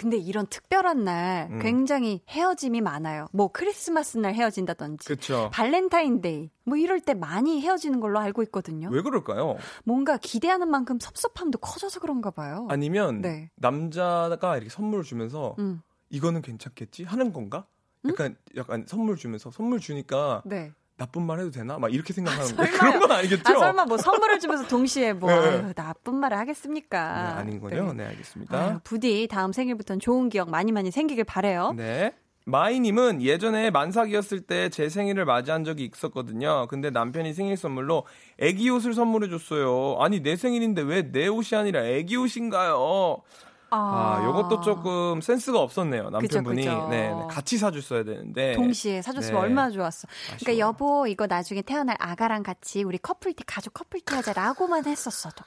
[0.00, 1.58] 근데 이런 특별한 날 음.
[1.58, 3.26] 굉장히 헤어짐이 많아요.
[3.32, 5.50] 뭐 크리스마스 날 헤어진다든지 그쵸.
[5.52, 8.88] 발렌타인데이 뭐 이럴 때 많이 헤어지는 걸로 알고 있거든요.
[8.90, 9.58] 왜 그럴까요?
[9.84, 12.66] 뭔가 기대하는 만큼 섭섭함도 커져서 그런가 봐요.
[12.70, 13.50] 아니면 네.
[13.56, 15.82] 남자가 이렇게 선물을 주면서 음.
[16.08, 17.66] 이거는 괜찮겠지 하는 건가?
[18.08, 20.72] 약간 약간 선물 주면서 선물 주니까 네.
[21.00, 21.78] 나쁜 말 해도 되나?
[21.78, 22.78] 막 이렇게 생각하는데 설마요?
[22.78, 23.42] 그런 건 아니겠죠?
[23.46, 25.36] 아 설마 뭐 선물을 주면서 동시에 뭐 네.
[25.48, 26.98] 아유, 나쁜 말을 하겠습니까?
[27.34, 27.82] 네, 아닌 거죠?
[27.94, 28.04] 네.
[28.04, 28.58] 네, 알겠습니다.
[28.58, 31.72] 아유, 부디 다음 생일부터는 좋은 기억 많이 많이 생기길 바래요.
[31.74, 32.12] 네.
[32.44, 36.66] 마이님은 예전에 만삭이었을 때 제 생일을 맞이한 적이 있었거든요.
[36.68, 38.04] 근데 남편이 생일 선물로
[38.38, 39.96] 애기 옷을 선물해 줬어요.
[40.00, 43.22] 아니 내 생일인데 왜 내 옷이 아니라 애기 옷인가요?
[43.70, 46.10] 아, 요것도 조금 센스가 없었네요.
[46.10, 46.64] 남편분이.
[46.64, 49.46] 네, 네, 같이 사줬어야 되는데 동시에 사줬으면 네.
[49.46, 50.08] 얼마나 좋았어.
[50.08, 50.58] 그러니까 아쉬워요.
[50.58, 55.44] 여보 이거 나중에 태어날 아가랑 같이 우리 커플티 가족 커플티 하자라고만 했었어도.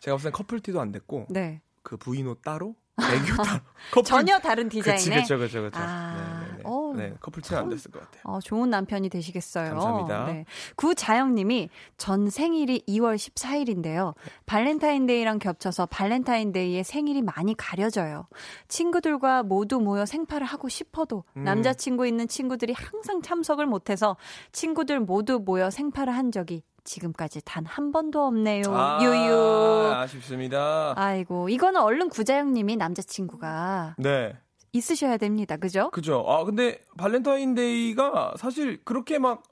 [0.00, 1.62] 제가 봤을 땐 커플티도 안 됐고 네.
[1.82, 5.78] 그 부인옷 따로 옷 따로 커플 전혀 다른 디자인의 그쵸, 그쵸, 그쵸.
[5.80, 6.62] 아, 네, 네,
[6.96, 7.08] 네.
[7.10, 8.22] 네, 커플티는 안 됐을 것 같아요.
[8.24, 9.70] 어, 좋은 남편이 되시겠어요.
[9.70, 10.24] 감사합니다.
[10.26, 10.44] 네.
[10.76, 14.14] 구자영님이 전 생일이 2월 14일인데요.
[14.46, 18.28] 발렌타인데이랑 겹쳐서 발렌타인데이에 생일이 많이 가려져요.
[18.68, 21.44] 친구들과 모두 모여 생파를 하고 싶어도 음.
[21.44, 24.16] 남자친구 있는 친구들이 항상 참석을 못해서
[24.52, 28.62] 친구들 모두 모여 생파를 한 적이 지금까지 단 한 번도 없네요.
[28.68, 29.92] 아, 유유.
[29.94, 30.92] 아쉽습니다.
[30.96, 34.36] 아이고, 이거는 얼른 구자영님이 남자친구가 네.
[34.72, 35.56] 있으셔야 됩니다.
[35.56, 35.90] 그죠?
[35.90, 36.24] 그죠.
[36.28, 39.42] 아, 근데 발렌타인데이가 사실 그렇게 막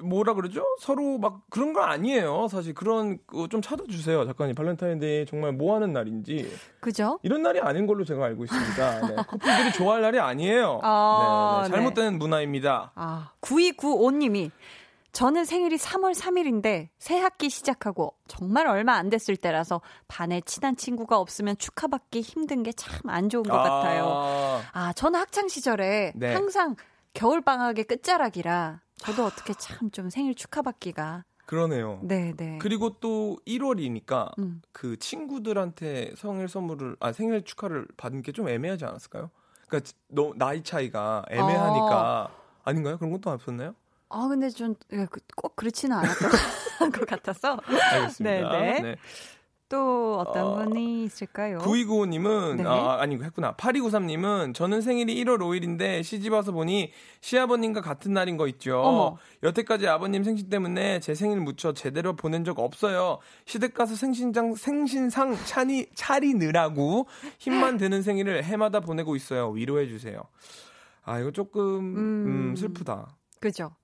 [0.00, 0.64] 뭐라 그러죠?
[0.80, 2.48] 서로 막 그런 건 아니에요.
[2.48, 4.24] 사실 그런 거 좀 찾아주세요.
[4.24, 6.50] 작가님 발렌타인데이 정말 뭐 하는 날인지
[6.80, 7.18] 그죠?
[7.22, 9.06] 이런 날이 아닌 걸로 제가 알고 있습니다.
[9.08, 10.80] 네, 커플들이 좋아할 날이 아니에요.
[10.82, 12.92] 아, 네, 네, 잘못된 문화입니다.
[12.94, 14.50] 아, 9295님이
[15.12, 21.18] 저는 생일이 3월 3일인데 새 학기 시작하고 정말 얼마 안 됐을 때라서 반에 친한 친구가
[21.18, 24.62] 없으면 축하받기 힘든 게 참 안 좋은 것 같아요.
[24.72, 26.32] 아, 저는 학창 시절에 네.
[26.32, 26.76] 항상
[27.12, 32.00] 겨울 방학의 끝자락이라 저도 어떻게 참 좀 생일 축하받기가 그러네요.
[32.02, 32.56] 네, 네.
[32.58, 34.62] 그리고 또 1월이니까 음.
[34.72, 39.30] 그 친구들한테 생일 선물을 아 생일 축하를 받는 게 좀 애매하지 않았을까요?
[39.68, 42.30] 그러니까 너 나이 차이가 애매하니까
[42.64, 42.96] 아닌가요?
[42.96, 43.74] 그런 것도 없었나요?
[44.12, 44.74] 아, 근데 좀
[45.36, 46.30] 꼭 그렇지는 않았던
[46.92, 48.60] 것 같아서 알겠습니다.
[48.60, 48.96] 네, 네.
[49.68, 51.58] 또 어떤 어, 분이 있을까요?
[51.60, 52.64] 9295님은 네.
[52.66, 53.54] 아 아니 했구나.
[53.56, 56.92] 8293님은 저는 생일이 1월 5일인데 시집 와서 보니
[57.22, 58.82] 시아버님과 같은 날인 거 있죠.
[58.82, 59.16] 어머.
[59.42, 63.18] 여태까지 아버님 생신 때문에 제 생일 묻혀 제대로 보낸 적 없어요.
[63.46, 67.06] 시댁 가서 생신장 생신상 차리 차리느라고
[67.38, 69.48] 힘만 드는 생일을 해마다 보내고 있어요.
[69.48, 70.20] 위로해 주세요.
[71.02, 71.62] 아 이거 조금
[71.96, 72.26] 음.
[72.50, 73.16] 음, 슬프다.
[73.40, 73.74] 그죠?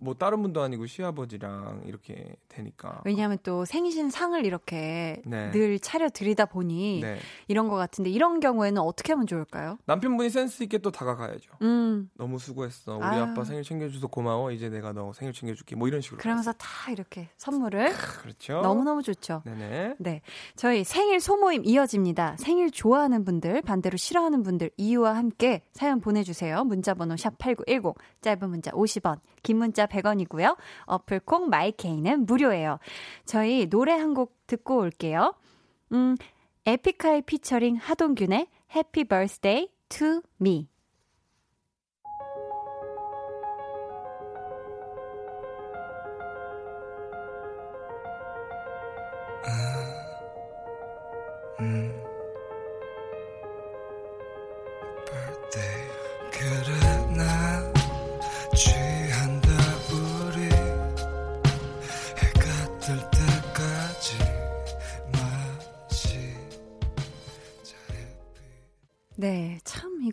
[0.00, 3.02] 뭐 다른 분도 아니고 시아버지랑 이렇게 되니까.
[3.04, 5.50] 왜냐하면 또 생신상을 이렇게 네.
[5.50, 7.18] 늘 차려 드리다 보니 네.
[7.48, 9.78] 이런 것 같은데 이런 경우에는 어떻게 하면 좋을까요?
[9.86, 11.50] 남편분이 센스 있게 또 다가가야죠.
[11.62, 12.96] 음, 너무 수고했어.
[12.96, 13.22] 우리 아유.
[13.22, 14.52] 아빠 생일 챙겨줘서 고마워.
[14.52, 15.74] 이제 내가 너 생일 챙겨줄게.
[15.74, 16.20] 뭐 이런 식으로.
[16.20, 17.92] 그러면서 다 이렇게 선물을
[18.22, 18.60] 그렇죠.
[18.60, 19.42] 너무 너무 좋죠.
[19.44, 19.96] 네네.
[19.98, 20.22] 네.
[20.54, 22.36] 저희 생일 소모임 이어집니다.
[22.38, 26.62] 생일 좋아하는 분들, 반대로 싫어하는 분들 이유와 함께 사연 보내주세요.
[26.64, 30.56] 문자번호 샵 8910, 짧은 문자 50원, 긴 문자 100원이고요.
[30.86, 32.78] 어플콩 마이케이는 무료예요.
[33.24, 35.34] 저희 노래 한 곡 듣고 올게요.
[35.92, 36.16] 음,
[36.66, 38.46] 에픽하이 피처링 하동균의
[39.04, 40.68] Birthday to Me.
[40.68, 40.77] 그래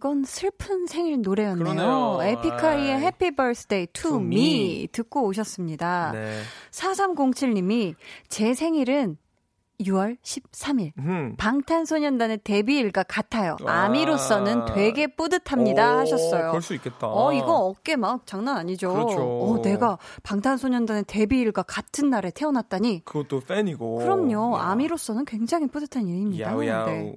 [0.06, 1.64] 이건 슬픈 생일 노래였네요.
[1.64, 2.20] 그러네요.
[2.22, 3.02] 에픽하이의 아이.
[3.02, 4.36] Happy Birthday to, To me.
[4.36, 4.88] me.
[4.92, 6.12] 듣고 오셨습니다.
[6.14, 6.42] 네.
[6.70, 7.96] 4307님이
[8.30, 9.18] 제 생일은
[9.82, 10.92] 6월 13일.
[11.00, 11.34] 음.
[11.38, 13.58] 방탄소년단의 데뷔일과 같아요.
[13.64, 13.86] 와.
[13.86, 16.50] 아미로서는 되게 뿌듯합니다 오, 하셨어요.
[16.50, 17.08] 그럴 수 있겠다.
[17.08, 18.94] 어, 이거 어깨 막 장난 아니죠.
[18.94, 19.22] 그렇죠.
[19.24, 23.06] 어, 내가 방탄소년단의 데뷔일과 같은 날에 태어났다니.
[23.06, 23.96] 그것도 팬이고.
[23.98, 24.56] 그럼요.
[24.56, 24.62] 야.
[24.70, 26.52] 아미로서는 굉장히 뿌듯한 일입니다.
[26.52, 26.86] 야우야우.
[26.86, 27.16] 네.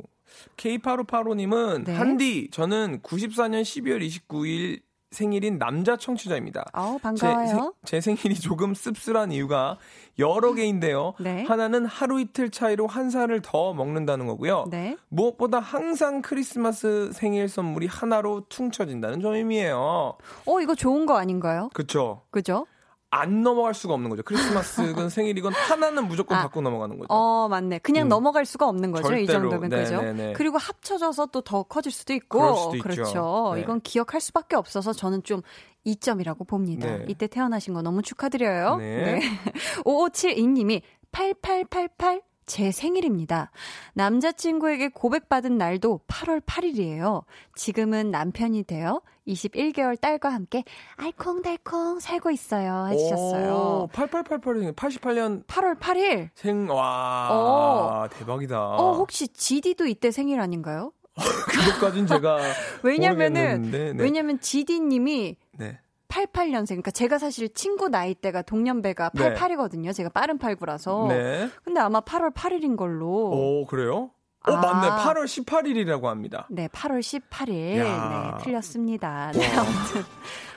[0.57, 1.95] K8585님은 네.
[1.95, 4.80] 한디 저는 94년 12월 29일
[5.11, 6.66] 생일인 남자 청취자입니다.
[6.74, 7.47] 어, 제, 반가워요.
[7.47, 9.78] 생, 제 생일이 조금 씁쓸한 이유가
[10.18, 11.14] 여러 개인데요.
[11.20, 11.45] 네.
[11.45, 14.66] 하나는 하루 이틀 차이로 한 살을 더 먹는다는 거고요.
[14.70, 14.97] 네.
[15.09, 20.16] 무엇보다 항상 크리스마스 생일 선물이 하나로 퉁쳐진다는 점이에요.
[20.47, 21.70] 어, 이거 좋은 거 아닌가요?
[21.72, 22.22] 그쵸?
[22.30, 22.66] 그죠?
[23.11, 24.22] 안 넘어갈 수가 없는 거죠.
[24.22, 26.42] 크리스마스건 생일이건 하나는 무조건 아.
[26.42, 27.06] 받고 넘어가는 거죠.
[27.09, 27.78] 어, 맞네.
[27.78, 28.09] 그냥 음.
[28.09, 29.14] 넘어갈 수가 없는 거죠.
[29.16, 29.48] 이 절대로.
[29.50, 30.02] 정도면 네, 그죠?
[30.02, 30.32] 네, 네.
[30.34, 32.54] 그리고 합쳐져서 또 더 커질 수도 있고.
[32.72, 32.82] 수도.
[32.82, 33.52] 그렇죠.
[33.54, 33.62] 네.
[33.62, 35.40] 이건 기억할 수밖에 없어서 저는 좀
[35.84, 36.86] 이점이라고 봅니다.
[36.98, 37.04] 네.
[37.09, 38.76] 이때 태어나신 거 너무 축하드려요.
[38.76, 39.20] 네.
[39.86, 40.82] 5572님이
[41.12, 43.53] 8888 제 생일입니다.
[43.94, 47.22] 남자친구에게 고백받은 날도 8월 8일이에요.
[47.55, 50.64] 지금은 남편이 되어 21개월 딸과 함께
[50.96, 52.88] 알콩달콩 살고 있어요.
[52.90, 53.88] 해주셨어요.
[53.92, 56.30] 8888이 88년 8월 8일.
[56.34, 58.09] 생, 와, 어.
[58.11, 58.59] 대박이다.
[58.59, 60.92] 어, 혹시 GD도 이때 생일 아닌가요?
[61.49, 62.38] 그것까진 제가
[62.82, 64.03] 왜냐면은, 모르겠는데, 네.
[64.03, 65.78] 왜냐면 GD님이 네.
[66.09, 69.34] 88년생, 그러니까 제가 사실 친구 나이대가 동년배가 네.
[69.34, 69.94] 88이거든요.
[69.94, 71.09] 제가 빠른 89라서.
[71.09, 71.48] 네.
[71.64, 73.30] 근데 아마 8월 8일인 걸로.
[73.30, 74.11] 오, 그래요?
[74.46, 74.61] 어, 아.
[74.61, 74.88] 맞네.
[75.02, 76.46] 8월 18일이라고 합니다.
[76.50, 77.78] 네, 8월 18일.
[77.78, 78.36] 야.
[78.38, 79.32] 네, 틀렸습니다.
[79.32, 80.02] 네, 아무튼.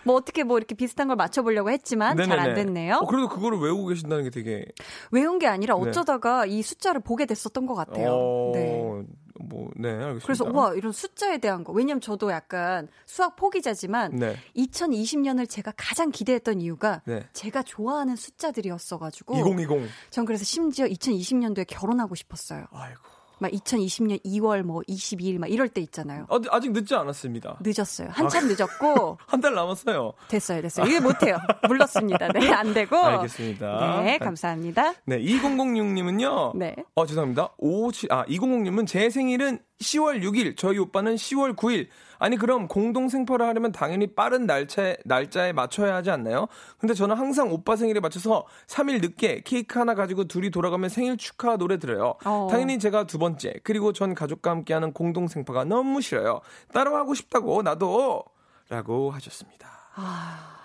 [0.04, 2.54] 뭐 어떻게 뭐 이렇게 비슷한 걸 맞춰보려고 했지만 잘 안.
[2.56, 2.96] 됐네요.
[3.02, 4.66] 어, 그래도 그거를 외우고 계신다는 게 되게.
[5.12, 5.82] 외운 게 아니라 네.
[5.90, 8.10] 어쩌다가 이 숫자를 보게 됐었던 것 같아요.
[8.14, 9.04] 어, 네.
[9.40, 10.26] 뭐, 네, 알겠습니다.
[10.26, 14.36] 그래서 와 이런 숫자에 대한 거 왜냐면 저도 약간 수학 포기자지만 네.
[14.56, 17.28] 2020년을 제가 가장 기대했던 이유가 네.
[17.34, 19.90] 제가 좋아하는 숫자들이었어 가지고 2020.
[20.10, 22.66] 전 그래서 심지어 2020년도에 결혼하고 싶었어요.
[22.72, 23.11] 아이고.
[23.42, 26.28] 막 2020년 2월 뭐 22일 막 이럴 때 있잖아요.
[26.30, 27.58] 어, 아직 늦지 않았습니다.
[27.62, 28.10] 늦었어요.
[28.12, 30.14] 한참 늦었고 한 달 남았어요.
[30.28, 30.86] 됐어요, 됐어요.
[30.86, 31.38] 이게 못해요.
[31.68, 32.28] 물렀습니다.
[32.28, 32.96] 네, 안 되고.
[32.96, 34.02] 알겠습니다.
[34.04, 34.94] 네, 감사합니다.
[35.06, 36.56] 네, 2006님은요.
[36.58, 36.76] 네.
[36.96, 37.50] 어, 죄송합니다.
[37.58, 41.88] 57, 아, 2006님은 제 생일은 10월 6일, 저희 오빠는 10월 9일.
[42.20, 46.48] 아니, 그럼 공동 생포를 하려면 당연히 빠른 날짜에, 날짜에 맞춰야 하지 않나요?
[46.78, 51.58] 근데 저는 항상 오빠 생일에 맞춰서 3일 늦게 케이크 하나 가지고 둘이 돌아가면 생일 축하
[51.58, 52.16] 노래 들어요.
[52.24, 52.48] 어.
[52.50, 56.42] 당연히 제가 두 번째, 그리고 전 가족과 함께하는 공동 생포가 너무 싫어요.
[56.72, 58.24] 따로 하고 싶다고, 나도!
[58.70, 59.68] 라고 하셨습니다.
[59.96, 60.58] 아,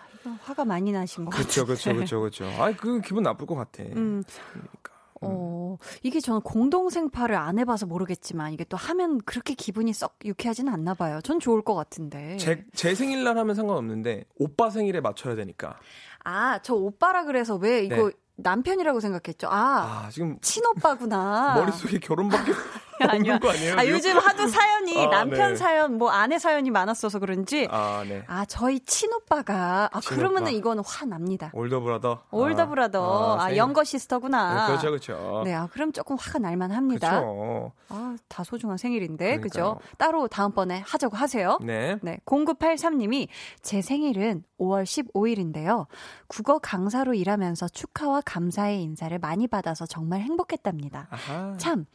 [0.45, 1.47] 화가 많이 나신 것 같아요.
[1.47, 2.45] 그쵸, 그쵸, 그쵸.
[2.59, 3.83] 아이, 그 기분 나쁠 것 같아.
[3.83, 4.23] 음.
[4.27, 4.96] 생일이니까.
[5.29, 10.95] 어, 이게 저는 공동생파를 안 해봐서 모르겠지만 이게 또 하면 그렇게 기분이 썩 유쾌하지는 않나
[10.95, 11.21] 봐요.
[11.23, 12.37] 전 좋을 것 같은데.
[12.39, 15.79] 제, 제 생일날 하면 상관없는데 오빠 생일에 맞춰야 되니까.
[16.25, 18.13] 아, 저 오빠라 그래서 왜 이거 네.
[18.37, 19.49] 남편이라고 생각했죠?
[19.49, 21.55] 아, 아, 지금 친오빠구나.
[21.61, 22.53] 머릿속에 결혼밖에
[23.01, 23.39] 아니요.
[23.43, 23.77] 아니에요?
[23.77, 23.87] 아?
[23.87, 25.57] 요즘 하도 사연이 아, 남편 네.
[25.57, 28.23] 사연, 뭐 아내 사연이 많았어서 그런지 아, 네.
[28.27, 30.17] 아, 저희 친오빠가 아, 친오빠.
[30.17, 31.51] 그러면은 이거는 화 납니다.
[31.53, 32.23] 올더 브라더.
[32.31, 33.37] 올더 브라더.
[33.39, 33.57] 아, 생일.
[33.57, 34.55] 영거 시스터구나.
[34.55, 35.43] 네, 그렇죠, 그렇죠.
[35.45, 37.21] 네, 아, 그럼 조금 화가 날만 합니다.
[37.21, 37.73] 그렇죠.
[37.89, 39.79] 아, 다 소중한 생일인데, 그죠?
[39.99, 41.59] 따로 다음번에 하자고 하세요.
[41.63, 41.99] 네.
[42.03, 43.29] 네, 0983님이
[43.63, 45.87] 제 생일은 5월 15일인데요.
[46.29, 51.09] 국어 강사로 일하면서 축하와 감사의 인사를 많이 받아서 정말 행복했답니다.
[51.11, 51.55] 아하.
[51.59, 51.87] 참,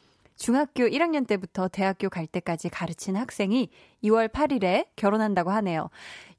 [0.45, 3.69] 중학교 1학년 때부터 대학교 갈 때까지 가르친 학생이
[4.03, 5.91] 2월 8일에 결혼한다고 하네요.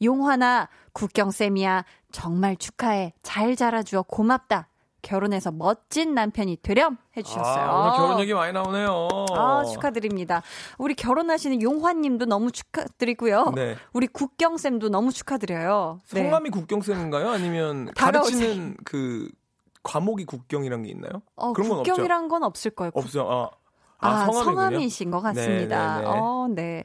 [0.02, 3.12] 용화나 국경쌤이야, 정말 축하해.
[3.22, 4.66] 잘 자라주어 고맙다.
[5.02, 7.64] 결혼해서 멋진 남편이 되렴 해주셨어요.
[7.64, 9.08] 아, 오늘 결혼 얘기 많이 나오네요.
[9.36, 10.42] 아, 축하드립니다.
[10.78, 13.52] 우리 결혼하시는 용화님도 너무 축하드리고요.
[13.54, 13.76] 네.
[13.92, 16.00] 우리 국경쌤도 너무 축하드려요.
[16.12, 16.24] 네.
[16.24, 17.28] 성함이 국경쌤인가요?
[17.30, 18.38] 아니면 다가오세요.
[18.40, 19.30] 가르치는 그
[19.84, 21.22] 과목이 국경이란 게 있나요?
[21.36, 21.92] 어, 그런 건 없죠?
[21.92, 22.90] 국경이란 건 없을 거예요.
[22.90, 23.28] 국- 없어요.
[23.30, 23.50] 아,
[24.02, 24.32] 아, 아.
[24.32, 25.96] 성함이신 것 같습니다.
[25.96, 26.06] 네, 네, 네.
[26.06, 26.84] 어, 네.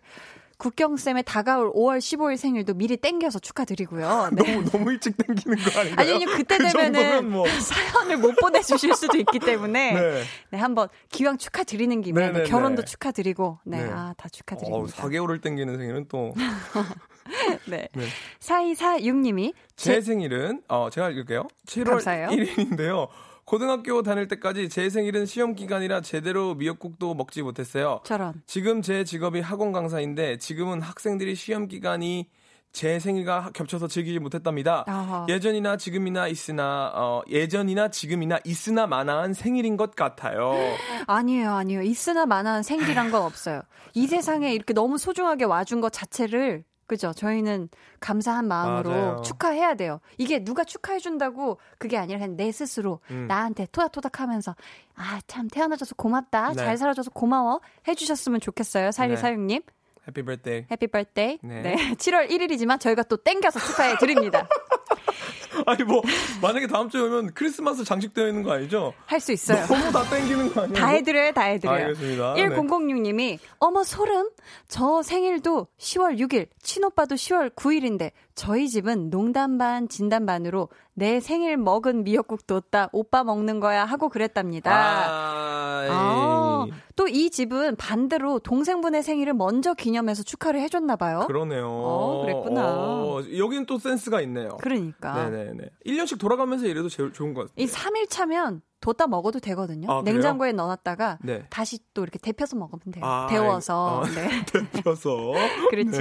[0.58, 4.30] 국경쌤의 다가올 5월 15일 생일도 미리 땡겨서 축하드리고요.
[4.34, 4.44] 네.
[4.44, 6.16] 너무 너무 일찍 당기는 거 아닌가요?
[6.16, 7.46] 아니, 아니, 그때 그 되면은 뭐.
[7.48, 9.94] 사연을 못 보내주실 수도 있기 때문에.
[9.94, 10.24] 네.
[10.50, 10.58] 네.
[10.58, 12.86] 한번 기왕 축하드리는 김에 네, 네, 결혼도 네.
[12.88, 13.90] 축하드리고, 네, 네.
[13.92, 15.04] 아, 다 어, 축하드립니다.
[15.04, 16.34] 4개월을 땡기는 생일은 또.
[17.68, 17.88] 네.
[17.94, 18.06] 네.
[18.40, 21.48] 4246님이 제 생일은 어 제가 읽을게요.
[21.68, 22.30] 7월 감사해요.
[22.30, 23.10] 1일인데요.
[23.48, 28.02] 고등학교 다닐 때까지 제 생일은 시험 기간이라 제대로 미역국도 먹지 못했어요.
[28.04, 28.42] 저런.
[28.46, 32.30] 지금 제 직업이 학원 강사인데 지금은 학생들이 시험 기간이
[32.74, 34.84] 제 생일과 겹쳐서 즐기지 못했답니다.
[34.86, 35.26] 아하.
[35.30, 40.54] 예전이나 지금이나 있으나 어, 예전이나 지금이나 있으나 마나한 생일인 것 같아요.
[41.08, 41.84] 아니에요, 아니에요.
[41.84, 43.62] 있으나 마나한 생기란 건 없어요.
[43.94, 47.12] 이 세상에 이렇게 너무 소중하게 와준 것 자체를 그죠?
[47.14, 47.70] 저희는
[48.00, 49.22] 감사한 마음으로 맞아요.
[49.24, 50.00] 축하해야 돼요.
[50.18, 53.26] 이게 누가 축하해준다고 그게 아니라 그냥 내 스스로 음.
[53.28, 54.56] 나한테 토닥토닥 하면서
[54.96, 56.50] 아, 참 태어나줘서 고맙다.
[56.50, 56.56] 네.
[56.56, 57.60] 잘 살아줘서 고마워.
[57.88, 58.92] 해주셨으면 좋겠어요.
[58.92, 59.62] 삼이사육님.
[60.08, 60.66] Happy birthday.
[60.72, 61.40] Happy birthday.
[61.44, 61.62] 네.
[61.62, 61.76] 네.
[61.96, 64.48] 7월 1일이지만 저희가 또 땡겨서 축하해 드립니다.
[65.66, 66.02] 아니 뭐
[66.42, 68.94] 만약에 다음 주에 오면 크리스마스 장식되어 있는 거 아니죠?
[69.06, 69.66] 할 수 있어요.
[69.66, 70.74] 너무 다 땡기는 거 아니에요?
[70.80, 71.86] 다 해드려요, 다 해드려요.
[71.88, 72.34] 알겠습니다.
[72.36, 72.48] 네.
[72.50, 74.30] 1006님이, 어머, 소름?
[74.68, 81.58] 저 생일도 10월 6일, 친오빠도 10월 9일인데, 저희 집은 농담 반, 진담 반으로 내 생일
[81.58, 84.72] 먹은 미역국 뒀다, 오빠 먹는 거야 하고 그랬답니다.
[84.72, 86.74] 아, 아, 에이.
[86.96, 91.24] 또이 집은 반대로 동생분의 생일을 먼저 기념해서 축하를 해줬나 봐요.
[91.28, 91.68] 그러네요.
[91.70, 92.62] 어, 그랬구나.
[92.66, 94.58] 어, 여기는 또 센스가 있네요.
[94.62, 95.30] 그러니까.
[95.30, 95.70] 네네 네.
[95.86, 97.64] 1년씩 돌아가면서 이래도 제일 좋은 것 같아요.
[97.64, 99.92] 이 3일 차면 뒀다 먹어도 되거든요.
[99.92, 100.02] 아?
[100.04, 101.46] 냉장고에 넣어놨다가 네.
[101.50, 103.04] 다시 또 이렇게 데펴서 먹으면 돼요.
[103.06, 104.04] 아, 데워서.
[104.06, 104.46] 알- 네.
[104.74, 105.34] 대표서.
[105.72, 106.00] 그렇죠.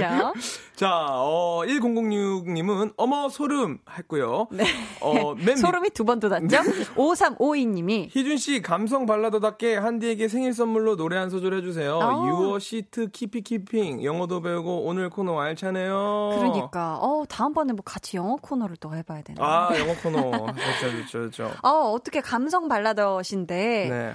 [0.75, 4.47] 자, 어, 1006님은 어머 소름 했고요.
[4.51, 4.63] 네.
[5.01, 6.57] 어, 맨 밑- 소름이 두 번 돋았죠?
[6.95, 11.97] 5352님이 희준 씨 감성 발라더답게 한디에게 생일 선물로 노래 한 소절 해주세요.
[11.97, 12.27] 어.
[12.27, 16.29] Your seat keep it keeping 영어도 배우고 오늘 코너 알차네요.
[16.37, 19.43] 그러니까 어 다음번에 뭐 같이 영어 코너를 또 해봐야 되나?
[19.43, 21.51] 아 영어 코너 좋죠 좋죠 좋죠.
[21.63, 24.13] 어 어떻게 감성 발라더신데 네.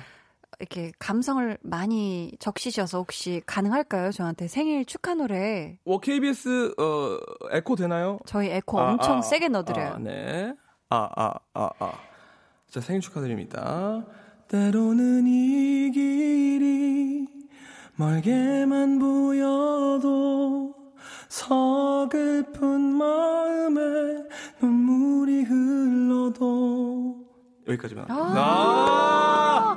[0.59, 4.13] 이렇게 감성을 많이 적시셔서 혹시 가능할까요?
[4.13, 7.19] 저한테 생일 축하 노래 뭐 KBS 어
[7.51, 8.19] 에코 되나요?
[8.27, 9.95] 저희 에코 아, 엄청 아, 세게 넣어드려요.
[9.95, 10.55] 아, 네.
[10.89, 11.93] 아, 아, 아, 아.
[12.71, 14.05] 자, 생일 축하드립니다.
[14.49, 17.27] 때로는 이 길이
[17.97, 20.75] 멀게만 보여도
[21.29, 23.81] 서글픈 마음에
[24.61, 27.22] 눈물이 흘러도
[27.69, 28.07] 여기까지만.
[28.09, 29.77] 아.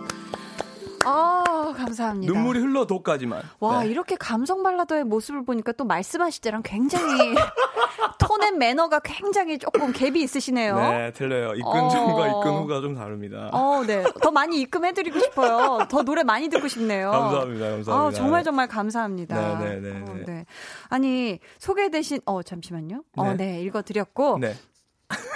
[1.05, 2.33] 아, 아 감사합니다.
[2.33, 3.43] 눈물이 흘러 도까지만.
[3.59, 3.89] 와 네.
[3.89, 7.05] 이렇게 감성 발라더의 모습을 보니까 또 말씀하실 때랑 굉장히
[8.19, 10.75] 톤앤 매너가 굉장히 조금 갭이 있으시네요.
[10.77, 11.53] 네, 들려요.
[11.53, 11.89] 입근 어.
[11.89, 13.49] 전과 입근 후가 좀 다릅니다.
[13.53, 14.03] 어, 네.
[14.21, 15.85] 더 많이 입금해드리고 싶어요.
[15.87, 17.11] 더 노래 많이 듣고 싶네요.
[17.11, 17.93] 감사합니다, 감사합니다.
[17.93, 19.59] 아, 정말 정말 감사합니다.
[19.59, 20.23] 네, 네, 네, 어, 네.
[20.25, 20.45] 네.
[20.89, 23.03] 아니, 소개되신, 어, 잠시만요.
[23.15, 23.35] 어, 네.
[23.35, 24.39] 네, 읽어드렸고.
[24.39, 24.55] 네.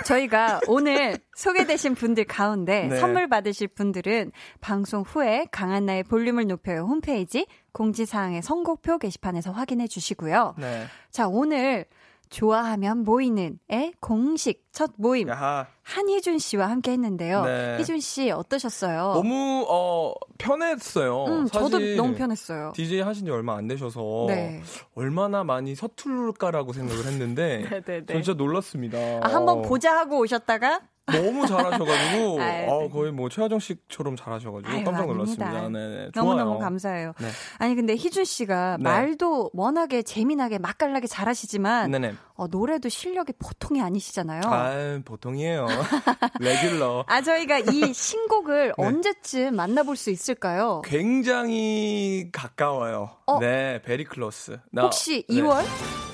[0.05, 2.99] 저희가 오늘 소개되신 분들 가운데 네.
[2.99, 10.55] 선물 받으실 분들은 방송 후에 강한나의 볼륨을 높여요 홈페이지 공지사항의 선곡표 게시판에서 확인해 주시고요.
[10.57, 10.85] 네.
[11.11, 11.85] 자, 오늘
[12.29, 15.65] 좋아하면 모이는의 공식 첫 모임 야하.
[15.81, 17.43] 한희준 씨와 함께 했는데요.
[17.43, 17.77] 네.
[17.79, 19.13] 희준 씨 어떠셨어요?
[19.15, 21.25] 너무, 어, 편했어요.
[21.25, 22.71] 음, 저도 너무 편했어요.
[22.75, 24.61] DJ 하신 지 얼마 안 되셔서 네.
[24.93, 28.05] 얼마나 많이 서툴까라고 생각을 했는데 네네네.
[28.05, 28.97] 전 진짜 놀랐습니다.
[29.23, 30.81] 아, 한번 보자 하고 오셨다가
[31.11, 31.87] 너무 잘하셔가지고
[32.41, 32.89] 아유, 어, 네.
[32.89, 35.05] 거의 뭐 최하정 씨처럼 잘하셔가지고 아유, 깜짝.
[35.07, 35.69] 놀랐습니다.
[35.69, 36.59] 네, 너무 너무 좋아요.
[36.59, 37.13] 감사해요.
[37.19, 37.27] 네.
[37.57, 38.83] 아니 근데 희준 씨가 네.
[38.83, 42.13] 말도 워낙에 재미나게 맛깔나게 잘하시지만 네네.
[42.35, 44.41] 어, 노래도 실력이 보통이 아니시잖아요.
[44.45, 45.67] 아 보통이에요.
[46.39, 47.05] 레귤러.
[47.07, 48.83] 아 저희가 이 신곡을 네.
[48.83, 50.81] 언제쯤 만나볼 수 있을까요?
[50.85, 53.09] 굉장히 가까워요.
[53.25, 53.39] 어?
[53.39, 54.59] 네, 베리 클로스.
[54.71, 55.35] 나- 혹시 네.
[55.35, 55.63] 2월?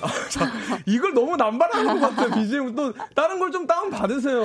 [0.30, 0.52] 자,
[0.86, 2.32] 이걸 너무 남발하는 것 같아요.
[2.36, 4.42] BGM 또 다른 걸 좀 다운 받으세요.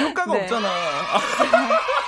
[0.00, 0.42] 효과가 네.
[0.42, 0.68] 없잖아.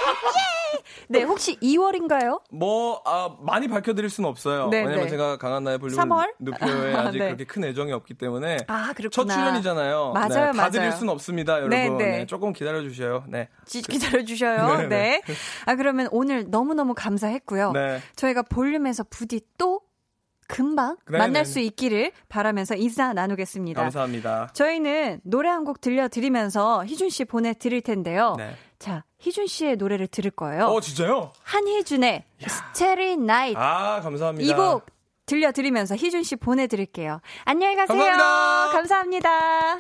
[1.09, 2.41] 네, 혹시 2월인가요?
[2.51, 4.69] 뭐 아, 많이 밝혀드릴 수는 없어요.
[4.71, 5.09] 네, 왜냐면 네.
[5.11, 6.33] 제가 강한 나의 볼륨 3월?
[6.41, 7.27] 눕혀에 아직 네.
[7.27, 9.11] 그렇게 큰 애정이 없기 때문에 아, 그렇구나.
[9.11, 10.13] 첫 출연이잖아요.
[10.15, 10.71] 맞아요, 네, 다 맞아요.
[10.71, 11.71] 드릴 수는 없습니다, 여러분.
[11.71, 12.27] 네, 네, 네.
[12.27, 13.23] 조금 기다려 주셔요.
[13.29, 13.49] 네.
[13.67, 14.67] 기- 기다려 주셔요.
[14.79, 15.23] 네, 네.
[15.25, 15.35] 네.
[15.67, 17.71] 아, 그러면 오늘 너무 너무 감사했고요.
[17.73, 18.03] 네.
[18.17, 19.83] 저희가 볼륨에서 부디 또
[20.49, 21.65] 금방 네, 만날 네, 수 네.
[21.67, 23.81] 있기를 바라면서 인사 나누겠습니다.
[23.83, 24.51] 감사합니다.
[24.53, 28.35] 저희는 노래 한 곡 들려드리면서 희준 씨 보내드릴 텐데요.
[28.39, 28.55] 네.
[28.79, 30.67] 자, 희준 씨의 노래를 들을 거예요.
[30.67, 31.33] 어, 진짜요?
[31.43, 34.53] 한희준의 스테리 나이트 아, 감사합니다.
[34.53, 34.87] 이 곡
[35.27, 37.21] 들려드리면서 희준 씨 보내드릴게요.
[37.45, 37.99] 안녕히 가세요.
[37.99, 38.71] 감사합니다.
[38.73, 39.79] 감사합니다.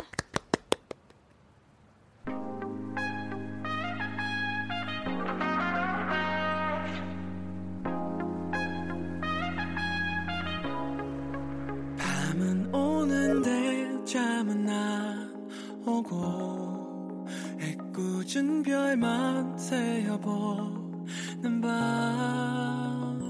[12.76, 15.48] 오는데 잠은 안
[15.86, 17.26] 오고
[17.60, 23.26] 애꿎은 별만 새어보는 밤별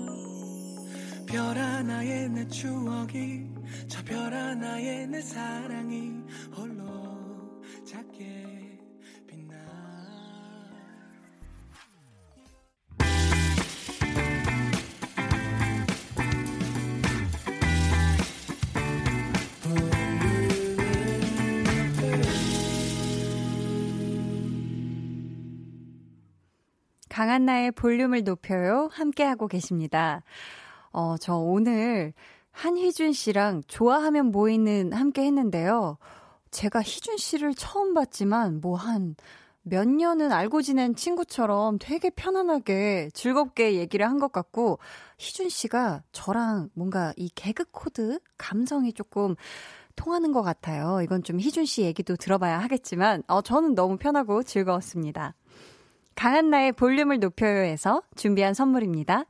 [1.58, 3.46] 하나에 내 추억이
[3.88, 6.12] 저 별 하나에 내 사랑이
[27.16, 28.90] 강한나의 볼륨을 높여요.
[28.92, 30.20] 함께하고 계십니다.
[30.92, 32.12] 어, 저 오늘
[32.50, 35.96] 한희준 씨랑 좋아하면 모이는 함께 했는데요.
[36.50, 39.16] 제가 희준 씨를 처음 봤지만 뭐 한
[39.62, 44.78] 몇 년은 알고 지낸 친구처럼 되게 편안하게 즐겁게 얘기를 한 것 같고
[45.18, 49.34] 희준 씨가 저랑 뭔가 이 개그 코드 감성이 조금
[49.96, 51.00] 통하는 것 같아요.
[51.02, 55.34] 이건 좀 희준 씨 얘기도 들어봐야 하겠지만 어, 저는 너무 편하고 즐거웠습니다.
[56.16, 59.26] 강한나의 볼륨을 높여요에서 준비한 선물입니다.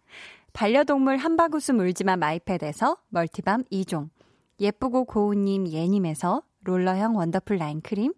[0.52, 4.08] 반려동물 한바구음 울지마 마이패드에서 멀티밤 2종,
[4.60, 8.14] 예쁘고 고운님 예님에서 롤러형 원더풀 라인 크림,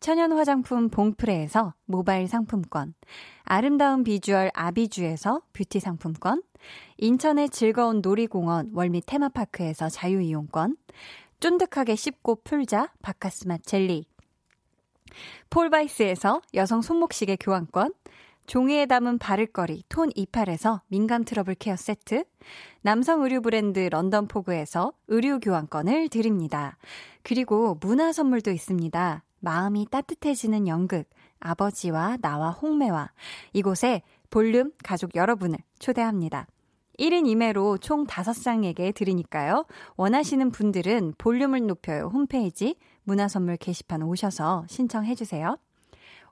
[0.00, 2.94] 천연 화장품 봉프레에서 모바일 상품권,
[3.42, 6.42] 아름다운 비주얼 아비주에서 뷰티 상품권,
[6.98, 10.76] 인천의 즐거운 놀이공원 월미 테마파크에서 자유이용권,
[11.40, 14.04] 쫀득하게 씹고 풀자 바카스맛 젤리,
[15.54, 17.92] 폴바이스에서 여성 손목시계 교환권,
[18.46, 22.24] 종이에 담은 바를거리 톤 이팔에서 민감 트러블 케어 세트,
[22.82, 26.76] 남성 의류 브랜드 런던 포그에서 의류 교환권을 드립니다.
[27.22, 29.22] 그리고 문화 선물도 있습니다.
[29.38, 33.12] 마음이 따뜻해지는 연극, 아버지와 나와 홍매와
[33.52, 36.48] 이곳에 볼륨 가족 여러분을 초대합니다.
[36.98, 39.66] 1인 2매로 총 5쌍에게 드리니까요.
[39.96, 45.56] 원하시는 분들은 볼륨을 높여요 홈페이지 문화선물 게시판 오셔서 신청해 주세요.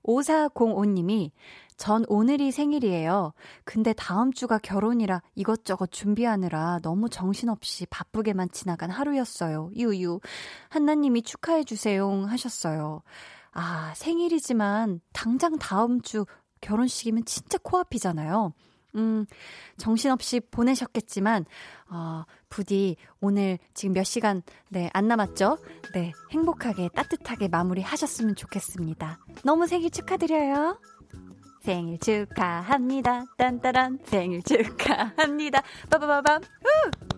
[0.04, 1.30] 5405님이
[1.76, 3.32] 전 오늘이 생일이에요.
[3.64, 9.70] 근데 다음 주가 결혼이라 이것저것 준비하느라 너무 정신없이 바쁘게만 지나간 하루였어요.
[9.74, 10.20] 유유.
[10.68, 13.02] 한나님이 축하해주세요 하셨어요.
[13.52, 16.24] 아, 생일이지만 당장 다음 주
[16.60, 18.52] 결혼식이면 진짜 코앞이잖아요.
[18.94, 19.26] 음,
[19.76, 21.44] 정신없이 보내셨겠지만,
[21.90, 25.58] 어, 부디 오늘 지금 몇 시간, 네, 안 남았죠?
[25.94, 29.18] 네, 행복하게 따뜻하게 마무리 하셨으면 좋겠습니다.
[29.44, 30.78] 너무 생일 축하드려요.
[31.62, 33.24] 생일 축하합니다.
[33.38, 35.62] 딴따란 생일 축하합니다.
[35.90, 36.42] 빠바바밤.
[36.42, 37.11] 후!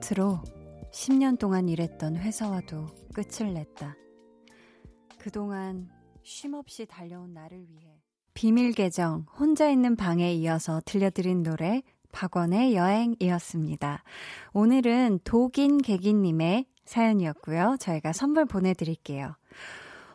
[0.00, 0.40] 끝으로
[0.92, 3.94] 10년 동안 일했던 회사와도 끝을 냈다.
[5.18, 5.88] 그동안
[6.22, 8.00] 쉼없이 달려온 나를 위해
[8.34, 11.82] 비밀 계정 혼자 있는 방에 이어서 들려드린 노래
[12.12, 14.02] 박원의 여행이었습니다.
[14.54, 17.76] 오늘은 독인 개기님의 사연이었고요.
[17.78, 19.36] 저희가 선물 보내드릴게요.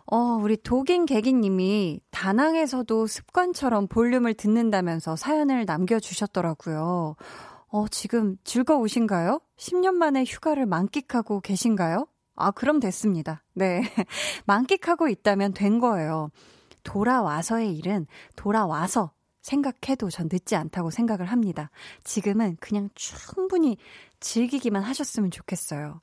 [0.07, 7.15] 어, 우리 독인 개기님이 다낭에서도 습관처럼 볼륨을 듣는다면서 사연을 남겨주셨더라고요.
[7.75, 9.41] 어, 지금 즐거우신가요?
[9.57, 12.07] 10년 만에 휴가를 만끽하고 계신가요?
[12.37, 13.43] 아, 그럼 됐습니다.
[13.53, 13.81] 네.
[14.47, 16.29] 만끽하고 있다면 된 거예요.
[16.83, 18.07] 돌아와서의 일은
[18.37, 19.11] 돌아와서
[19.41, 21.69] 생각해도 전 늦지 않다고 생각을 합니다.
[22.05, 23.75] 지금은 그냥 충분히
[24.21, 25.99] 즐기기만 하셨으면 좋겠어요.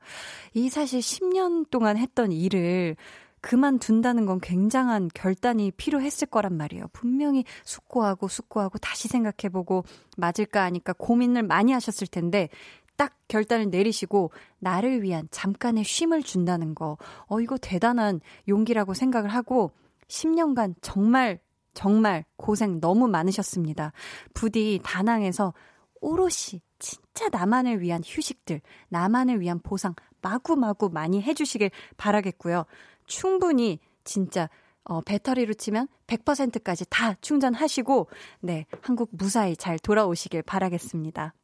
[0.52, 2.96] 이 사실 10년 동안 했던 일을
[3.42, 6.86] 그만둔다는 건 굉장한 결단이 필요했을 거란 말이에요.
[6.92, 9.84] 분명히 숙고하고 숙고하고 다시 생각해보고
[10.16, 12.48] 맞을까 하니까 고민을 많이 하셨을 텐데
[12.96, 14.30] 딱 결단을 내리시고
[14.60, 16.96] 나를 위한 잠깐의 쉼을 준다는 거.
[17.26, 19.72] 어, 이거 대단한 용기라고 생각을 하고
[20.08, 21.40] 10년간 정말
[21.74, 23.92] 정말 고생 너무 많으셨습니다.
[24.34, 25.52] 부디 다낭에서
[26.00, 32.64] 오롯이 진짜 나만을 위한 휴식들, 나만을 위한 보상 마구마구 많이 해주시길 바라겠고요.
[33.12, 34.48] 충분히 진짜
[34.84, 38.08] 어, 배터리로 치면 100%까지 다 충전하시고,
[38.40, 41.34] 네, 한국 무사히 잘 돌아오시길 바라겠습니다.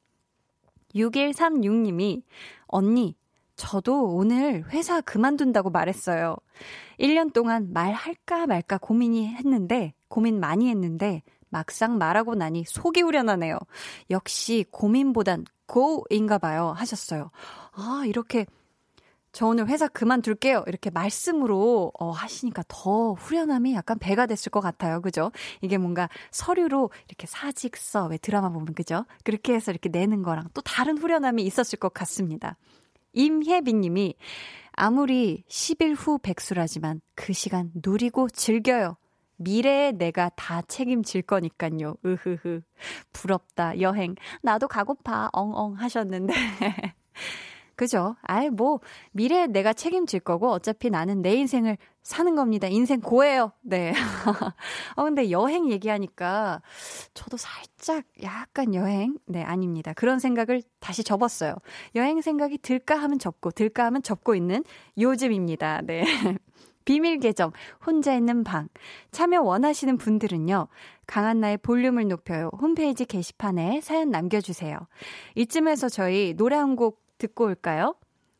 [0.95, 2.23] 6136님이,
[2.67, 3.15] 언니,
[3.55, 6.37] 저도 오늘 회사 그만둔다고 말했어요.
[6.99, 13.57] 1년 동안 말할까 말까 고민이 했는데, 고민 많이 했는데, 막상 말하고 나니 속이 후련하네요.
[14.11, 16.73] 역시 고민보단 고인가 봐요.
[16.77, 17.31] 하셨어요.
[17.73, 18.47] 아, 이렇게
[19.33, 20.65] 저 오늘 회사 그만둘게요.
[20.67, 25.01] 이렇게 말씀으로 어, 하시니까 더 후련함이 약간 배가 됐을 것 같아요.
[25.01, 25.31] 그죠?
[25.61, 29.05] 이게 뭔가 서류로 이렇게 사직서, 왜 드라마 보면 그죠?
[29.25, 32.57] 그렇게 해서 이렇게 내는 거랑 또 다른 후련함이 있었을 것 같습니다.
[33.13, 34.15] 임혜빈 님이
[34.73, 38.97] 아무리 10일 후 백수라지만 그 시간 누리고 즐겨요.
[39.39, 41.97] 미래에 내가 다 책임질 거니까요.
[42.05, 42.63] 으흐흐.
[43.13, 43.81] 부럽다.
[43.81, 44.15] 여행.
[44.43, 45.31] 나도 가고파.
[45.33, 46.35] 엉엉 하셨는데.
[47.79, 48.17] 그죠?
[48.23, 48.81] 아이, 뭐,
[49.13, 52.67] 미래에 내가 책임질 거고, 어차피 나는 내 인생을 사는 겁니다.
[52.67, 53.53] 인생 고해요.
[53.61, 53.93] 네.
[54.97, 56.61] 어, 근데 여행 얘기하니까,
[57.15, 59.93] 저도 살짝 약간 여행, 네, 아닙니다.
[59.93, 61.55] 그런 생각을 다시 접었어요.
[61.95, 64.65] 여행 생각이 들까 하면 접고, 들까 하면 접고 있는
[64.99, 65.83] 요즘입니다.
[65.83, 66.03] 네.
[66.85, 67.53] 비밀 계정,
[67.87, 68.69] 혼자 있는 방.
[69.13, 70.67] 참여 원하시는 분들은요,
[71.07, 72.51] 강한나의 볼륨을 높여요.
[72.61, 74.77] 홈페이지 게시판에 사연 남겨주세요.
[75.37, 77.95] 이쯤에서 저희 노래 한곡 듣고 올까요?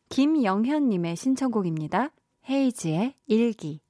[0.09, 2.11] 김영현님의 신청곡입니다.
[2.49, 3.81] 헤이즈의 일기.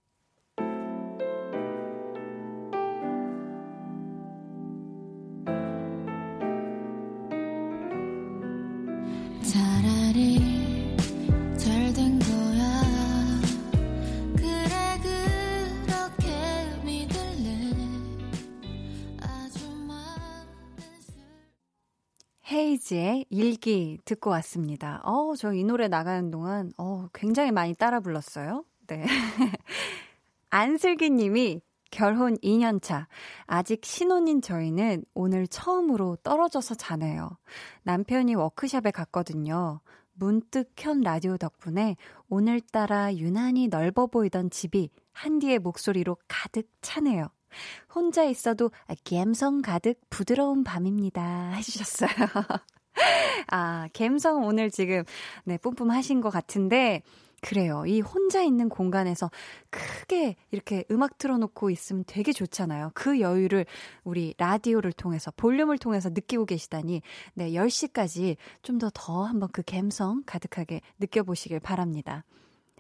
[22.92, 25.02] 헤이즈의 일기 듣고 왔습니다.
[25.04, 28.64] 어, 저 이 노래 나가는 동안, 어, 굉장히 많이 따라 불렀어요.
[28.88, 29.06] 네.
[30.50, 31.62] 안슬기 님이
[31.92, 33.08] 결혼 2년 차.
[33.46, 37.30] 아직 신혼인 저희는 오늘 처음으로 떨어져서 자네요.
[37.84, 39.82] 남편이 워크샵에 갔거든요.
[40.14, 41.96] 문득 켠 라디오 덕분에
[42.28, 47.28] 오늘따라 유난히 넓어 보이던 집이 한디의 목소리로 가득 차네요.
[47.94, 48.70] 혼자 있어도
[49.06, 51.52] 감성 가득 부드러운 밤입니다.
[51.58, 52.10] 해주셨어요.
[53.52, 55.04] 아, 감성 오늘 지금,
[55.44, 57.02] 네, 뿜뿜하신 것 같은데,
[57.42, 57.86] 그래요.
[57.86, 59.32] 이 혼자 있는 공간에서
[59.70, 62.92] 크게 이렇게 음악 틀어놓고 있으면 되게 좋잖아요.
[62.94, 63.66] 그 여유를
[64.04, 67.02] 우리 라디오를 통해서, 볼륨을 통해서 느끼고 계시다니,
[67.36, 72.26] 네, 10시까지 좀 더더 한번 그 감성 가득하게 느껴보시길 바랍니다.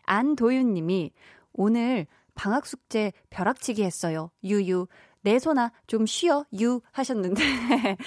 [0.05, 1.11] 안도윤 님이
[1.53, 4.31] 오늘 방학 숙제 벼락치기 했어요.
[4.43, 4.87] 유유.
[5.21, 6.45] 내 손아 좀 쉬어.
[6.59, 7.43] 유 하셨는데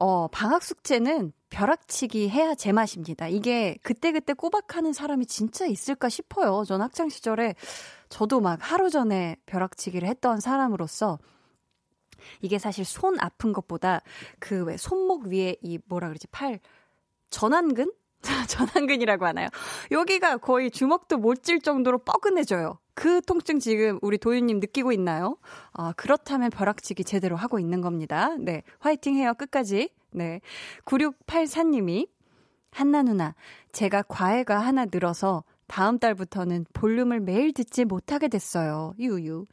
[0.00, 3.28] 어, 방학 숙제는 벼락치기 해야 제맛입니다.
[3.28, 6.64] 이게 그때그때 꼬박하는 사람이 진짜 있을까 싶어요.
[6.64, 7.54] 전 학창 시절에
[8.08, 11.18] 저도 막 하루 전에 벼락치기를 했던 사람으로서
[12.42, 14.02] 이게 사실 손 아픈 것보다
[14.38, 16.60] 그 왜 손목 위에 이 뭐라 그러지 팔
[17.30, 17.90] 전완근?
[18.48, 19.48] 전완근이라고 하나요?
[19.90, 22.78] 여기가 거의 주먹도 못 질 정도로 뻐근해져요.
[22.94, 25.36] 그 통증 지금 우리 도윤님 느끼고 있나요?
[25.72, 28.34] 아, 그렇다면 벼락치기 제대로 하고 있는 겁니다.
[28.38, 28.62] 네.
[28.80, 29.34] 화이팅 해요.
[29.38, 29.90] 끝까지.
[30.10, 30.40] 네.
[30.84, 32.08] 9684님이
[32.70, 33.34] 한나 누나,
[33.72, 38.94] 제가 과외가 하나 늘어서 다음 달부터는 볼륨을 매일 듣지 못하게 됐어요.
[38.98, 39.46] 유유.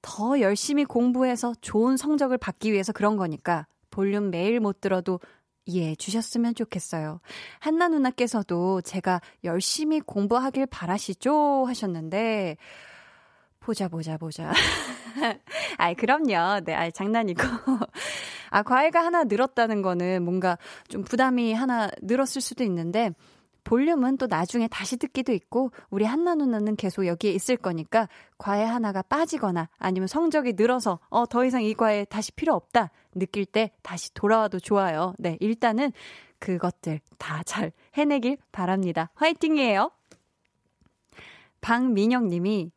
[0.00, 5.20] 더 열심히 공부해서 좋은 성적을 받기 위해서 그런 거니까 볼륨 매일 못 들어도
[5.66, 7.20] 이해해 주셨으면 좋겠어요.
[7.58, 11.64] 한나 누나께서도 제가 열심히 공부하길 바라시죠?
[11.66, 12.56] 하셨는데,
[13.60, 14.52] 보자, 보자, 보자.
[15.76, 16.60] 아이, 그럼요.
[16.64, 17.42] 네, 아이, 장난이고.
[18.50, 20.56] 아, 과외가 하나 늘었다는 거는 뭔가
[20.88, 23.10] 좀 부담이 하나 늘었을 수도 있는데,
[23.66, 28.08] 볼륨은 또 나중에 다시 듣기도 있고 우리 한나 누나는 계속 여기에 있을 거니까
[28.38, 33.44] 과외 하나가 빠지거나 아니면 성적이 늘어서 어 더 이상 이 과외 다시 필요 없다 느낄
[33.44, 35.14] 때 다시 돌아와도 좋아요.
[35.18, 35.92] 네, 일단은
[36.38, 39.10] 그것들 다 잘 해내길 바랍니다.
[39.14, 39.90] 화이팅이에요.
[41.60, 42.70] 박민영 님이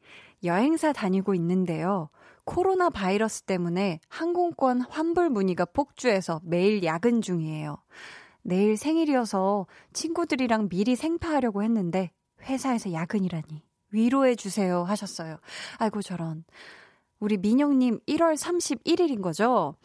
[0.44, 2.10] 여행사 다니고 있는데요.
[2.46, 7.78] 코로나 바이러스 때문에 항공권 환불 문의가 폭주해서 매일 야근 중이에요.
[8.50, 15.38] 내일 생일이어서 친구들이랑 미리 생파하려고 했는데 회사에서 야근이라니 위로해 주세요 하셨어요.
[15.78, 16.43] 아이고 저런.
[17.20, 19.76] 우리 민영님 1월 31일인 거죠?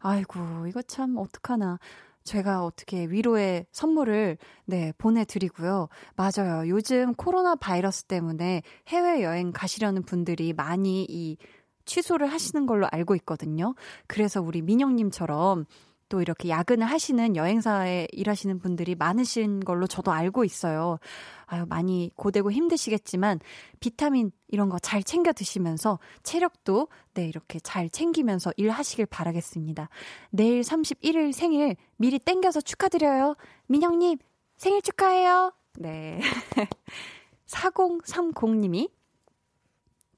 [0.00, 1.78] 아이고 이거 참 어떡하나.
[2.24, 5.88] 제가 어떻게 위로의 선물을 네, 보내드리고요.
[6.14, 6.68] 맞아요.
[6.68, 11.38] 요즘 코로나 바이러스 때문에 해외여행 가시려는 분들이 많이 이
[11.86, 13.74] 취소를 하시는 걸로 알고 있거든요.
[14.06, 15.64] 그래서 우리 민영님처럼
[16.08, 20.98] 또 이렇게 야근을 하시는 여행사에 일하시는 분들이 많으신 걸로 저도 알고 있어요.
[21.46, 23.40] 아유, 많이 고되고 힘드시겠지만
[23.80, 29.90] 비타민 이런 거 잘 챙겨 드시면서 체력도 네, 이렇게 잘 챙기면서 일하시길 바라겠습니다.
[30.30, 33.34] 내일 31일 생일 미리 땡겨서 축하드려요.
[33.66, 34.16] 민영님,
[34.56, 35.52] 생일 축하해요.
[35.78, 36.20] 네.
[37.46, 38.90] 4030님이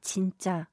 [0.01, 0.68] 진짜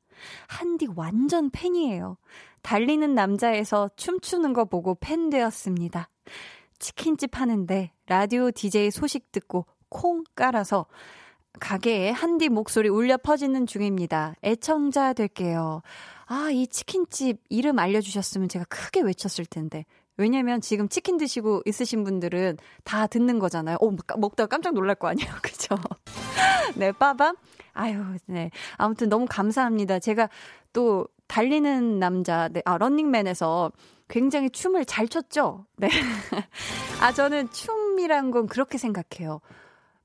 [0.48, 2.18] 한디 완전 팬이에요.
[2.62, 6.10] 달리는 남자에서 춤추는 거 보고 팬 되었습니다.
[6.80, 10.86] 치킨집 하는데 라디오 DJ 소식 듣고 콩 깔아서
[11.60, 14.36] 가게에 한디 목소리 울려 퍼지는 중입니다.
[14.44, 15.82] 애청자 될게요.
[16.26, 19.86] 아, 이 치킨집 이름 알려주셨으면 제가 크게 외쳤을 텐데.
[20.18, 23.78] 왜냐면 지금 치킨 드시고 있으신 분들은 다 듣는 거잖아요.
[23.80, 25.32] 오, 먹다가 깜짝 놀랄 거 아니에요.
[25.42, 25.76] 그죠?
[26.76, 27.36] 네, 빠밤.
[27.74, 28.50] 아유, 네.
[28.78, 30.00] 아무튼 너무 감사합니다.
[30.00, 30.30] 제가
[30.74, 33.72] 또 달리는 남자, 네, 아, 런닝맨에서
[34.08, 35.66] 굉장히 춤을 잘 췄죠?
[35.78, 35.90] 네.
[37.02, 39.42] 아, 저는 춤이란 건 그렇게 생각해요.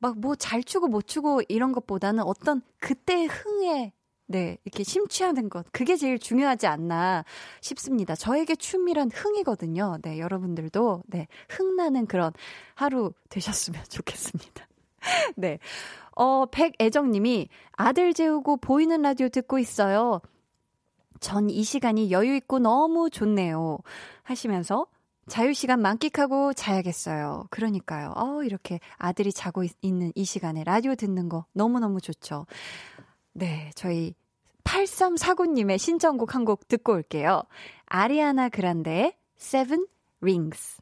[0.00, 3.92] 막 뭐 잘 추고 못 추고 이런 것보다는 어떤 그때 흥에
[4.26, 5.66] 네, 이렇게 심취하는 것.
[5.72, 7.24] 그게 제일 중요하지 않나
[7.60, 8.14] 싶습니다.
[8.14, 9.98] 저에게 춤이란 흥이거든요.
[10.02, 12.32] 네, 여러분들도, 네, 흥나는 그런
[12.74, 14.66] 하루 되셨으면 좋겠습니다.
[15.36, 15.58] 네.
[16.16, 20.20] 어, 백애정 님이 아들 재우고 보이는 라디오 듣고 있어요.
[21.22, 23.78] 전 이 시간이 여유 있고 너무 좋네요.
[24.24, 24.86] 하시면서
[25.28, 27.46] 자유시간 만끽하고 자야겠어요.
[27.50, 28.12] 그러니까요.
[28.16, 32.46] 어, 이렇게 아들이 자고 있, 있는 이 시간에 라디오 듣는 거 너무너무 좋죠.
[33.32, 34.14] 네, 저희
[34.64, 37.42] 8349님의 신청곡 한 곡 듣고 올게요.
[37.86, 39.86] 아리아나 그란데의 Seven
[40.20, 40.78] Rings.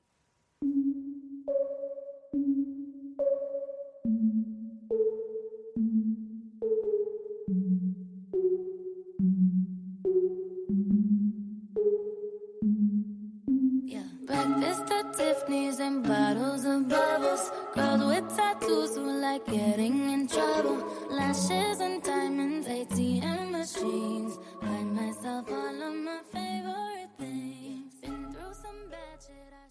[14.63, 17.51] At Tiffany's and bottles of bubbles.
[17.75, 20.85] Girls with tattoos who like getting in trouble.
[21.11, 24.39] Lashes and diamonds, ATM machines.
[24.61, 27.95] Buy myself all of my favorite things.
[28.03, 29.55] Been through some bad shit.
[29.55, 29.71] I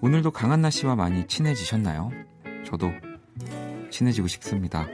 [0.00, 2.10] 오늘도 강한나 씨와 많이 친해지셨나요?
[2.64, 2.90] 저도
[3.90, 4.86] 친해지고 싶습니다.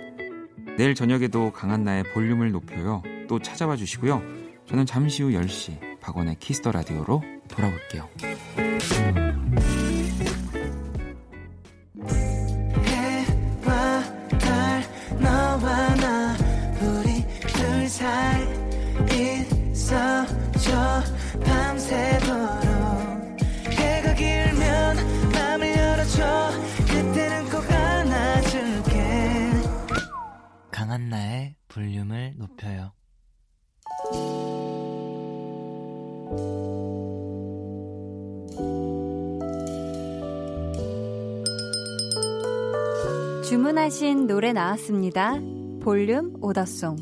[0.76, 3.02] 내일 저녁에도 강한나의 볼륨을 높여요.
[3.28, 4.20] 또 찾아와 주시고요.
[4.66, 8.08] 저는 잠시 후 10시 박원의 키스 더 라디오로 돌아올게요.
[12.86, 14.02] 해와
[14.38, 14.82] 달
[15.20, 16.36] 너와 나
[16.80, 18.46] 우리 둘 사이
[19.72, 21.02] 있어줘.
[21.44, 22.38] 밤새도록
[23.72, 24.96] 해가 길면
[25.32, 26.50] 맘을 열어줘.
[26.86, 29.50] 그때는 꼭 안아줄게.
[30.70, 32.92] 강한나의 볼륨을 높여요
[43.44, 45.40] 주문하신 노래 나왔습니다.
[45.80, 46.96] 볼륨 오더송.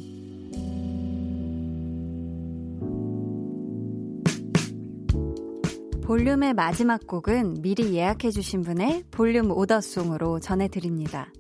[6.05, 11.33] 볼륨의 마지막 곡은 미리 예약해주신 분의 볼륨 오더송으로 전해드립니다.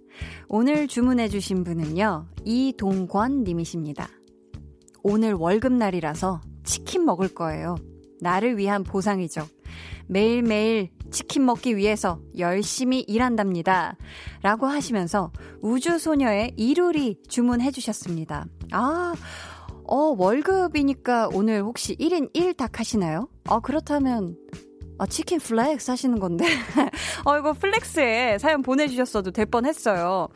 [0.48, 4.08] 오늘 주문해주신 분은요, 이동권 님이십니다.
[5.04, 7.76] 오늘 월급날이라서 치킨 먹을 거예요.
[8.20, 9.46] 나를 위한 보상이죠.
[10.08, 13.96] 매일매일 치킨 먹기 위해서 열심히 일한답니다.
[14.42, 18.46] 라고 하시면서 우주소녀의 이루리 주문해 주셨습니다.
[18.72, 19.14] 아,
[19.84, 23.28] 어, 월급이니까 오늘 혹시 1인 1닭 하시나요?
[23.48, 24.36] 어, 그렇다면,
[24.98, 26.44] 아, 치킨 flex 하시는 건데.
[27.24, 30.28] 어, 이거 flex에 사연 보내주셨어도 될 뻔 했어요.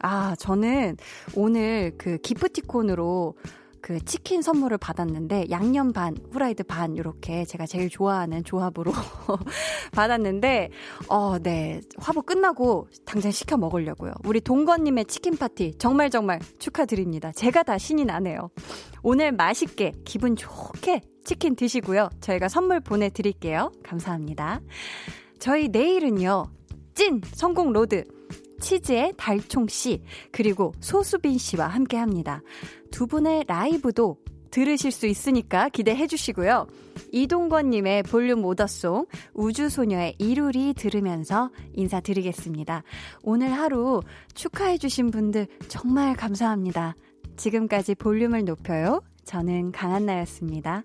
[0.00, 0.96] 아, 저는
[1.34, 3.34] 오늘 그 기프티콘으로
[3.82, 8.92] 그 치킨 선물을 받았는데 양념 반, 후라이드 반 이렇게 제가 제일 좋아하는 조합으로
[9.92, 10.70] 받았는데
[11.08, 11.80] 어, 네.
[11.98, 14.12] 화보 끝나고 당장 시켜 먹으려고요.
[14.24, 17.32] 우리 동건 님의 치킨 파티 정말 정말 축하드립니다.
[17.32, 18.50] 제가 다 신이 나네요.
[19.02, 22.08] 오늘 맛있게 기분 좋게 치킨 드시고요.
[22.20, 23.72] 저희가 선물 보내 드릴게요.
[23.82, 24.60] 감사합니다.
[25.40, 26.46] 저희 내일은요.
[26.94, 28.04] 찐 성공 로드
[28.60, 32.42] 치즈의 달총 씨, 그리고 소수빈 씨와 함께 합니다.
[32.92, 34.18] 두 분의 라이브도
[34.52, 36.68] 들으실 수 있으니까 기대해 주시고요.
[37.10, 42.84] 이동권님의 볼륨 오더송, 우주소녀의 이루리 들으면서 인사드리겠습니다.
[43.22, 44.02] 오늘 하루
[44.34, 46.94] 축하해 주신 분들 정말 감사합니다.
[47.36, 49.00] 지금까지 볼륨을 높여요.
[49.24, 50.84] 저는 강한나였습니다.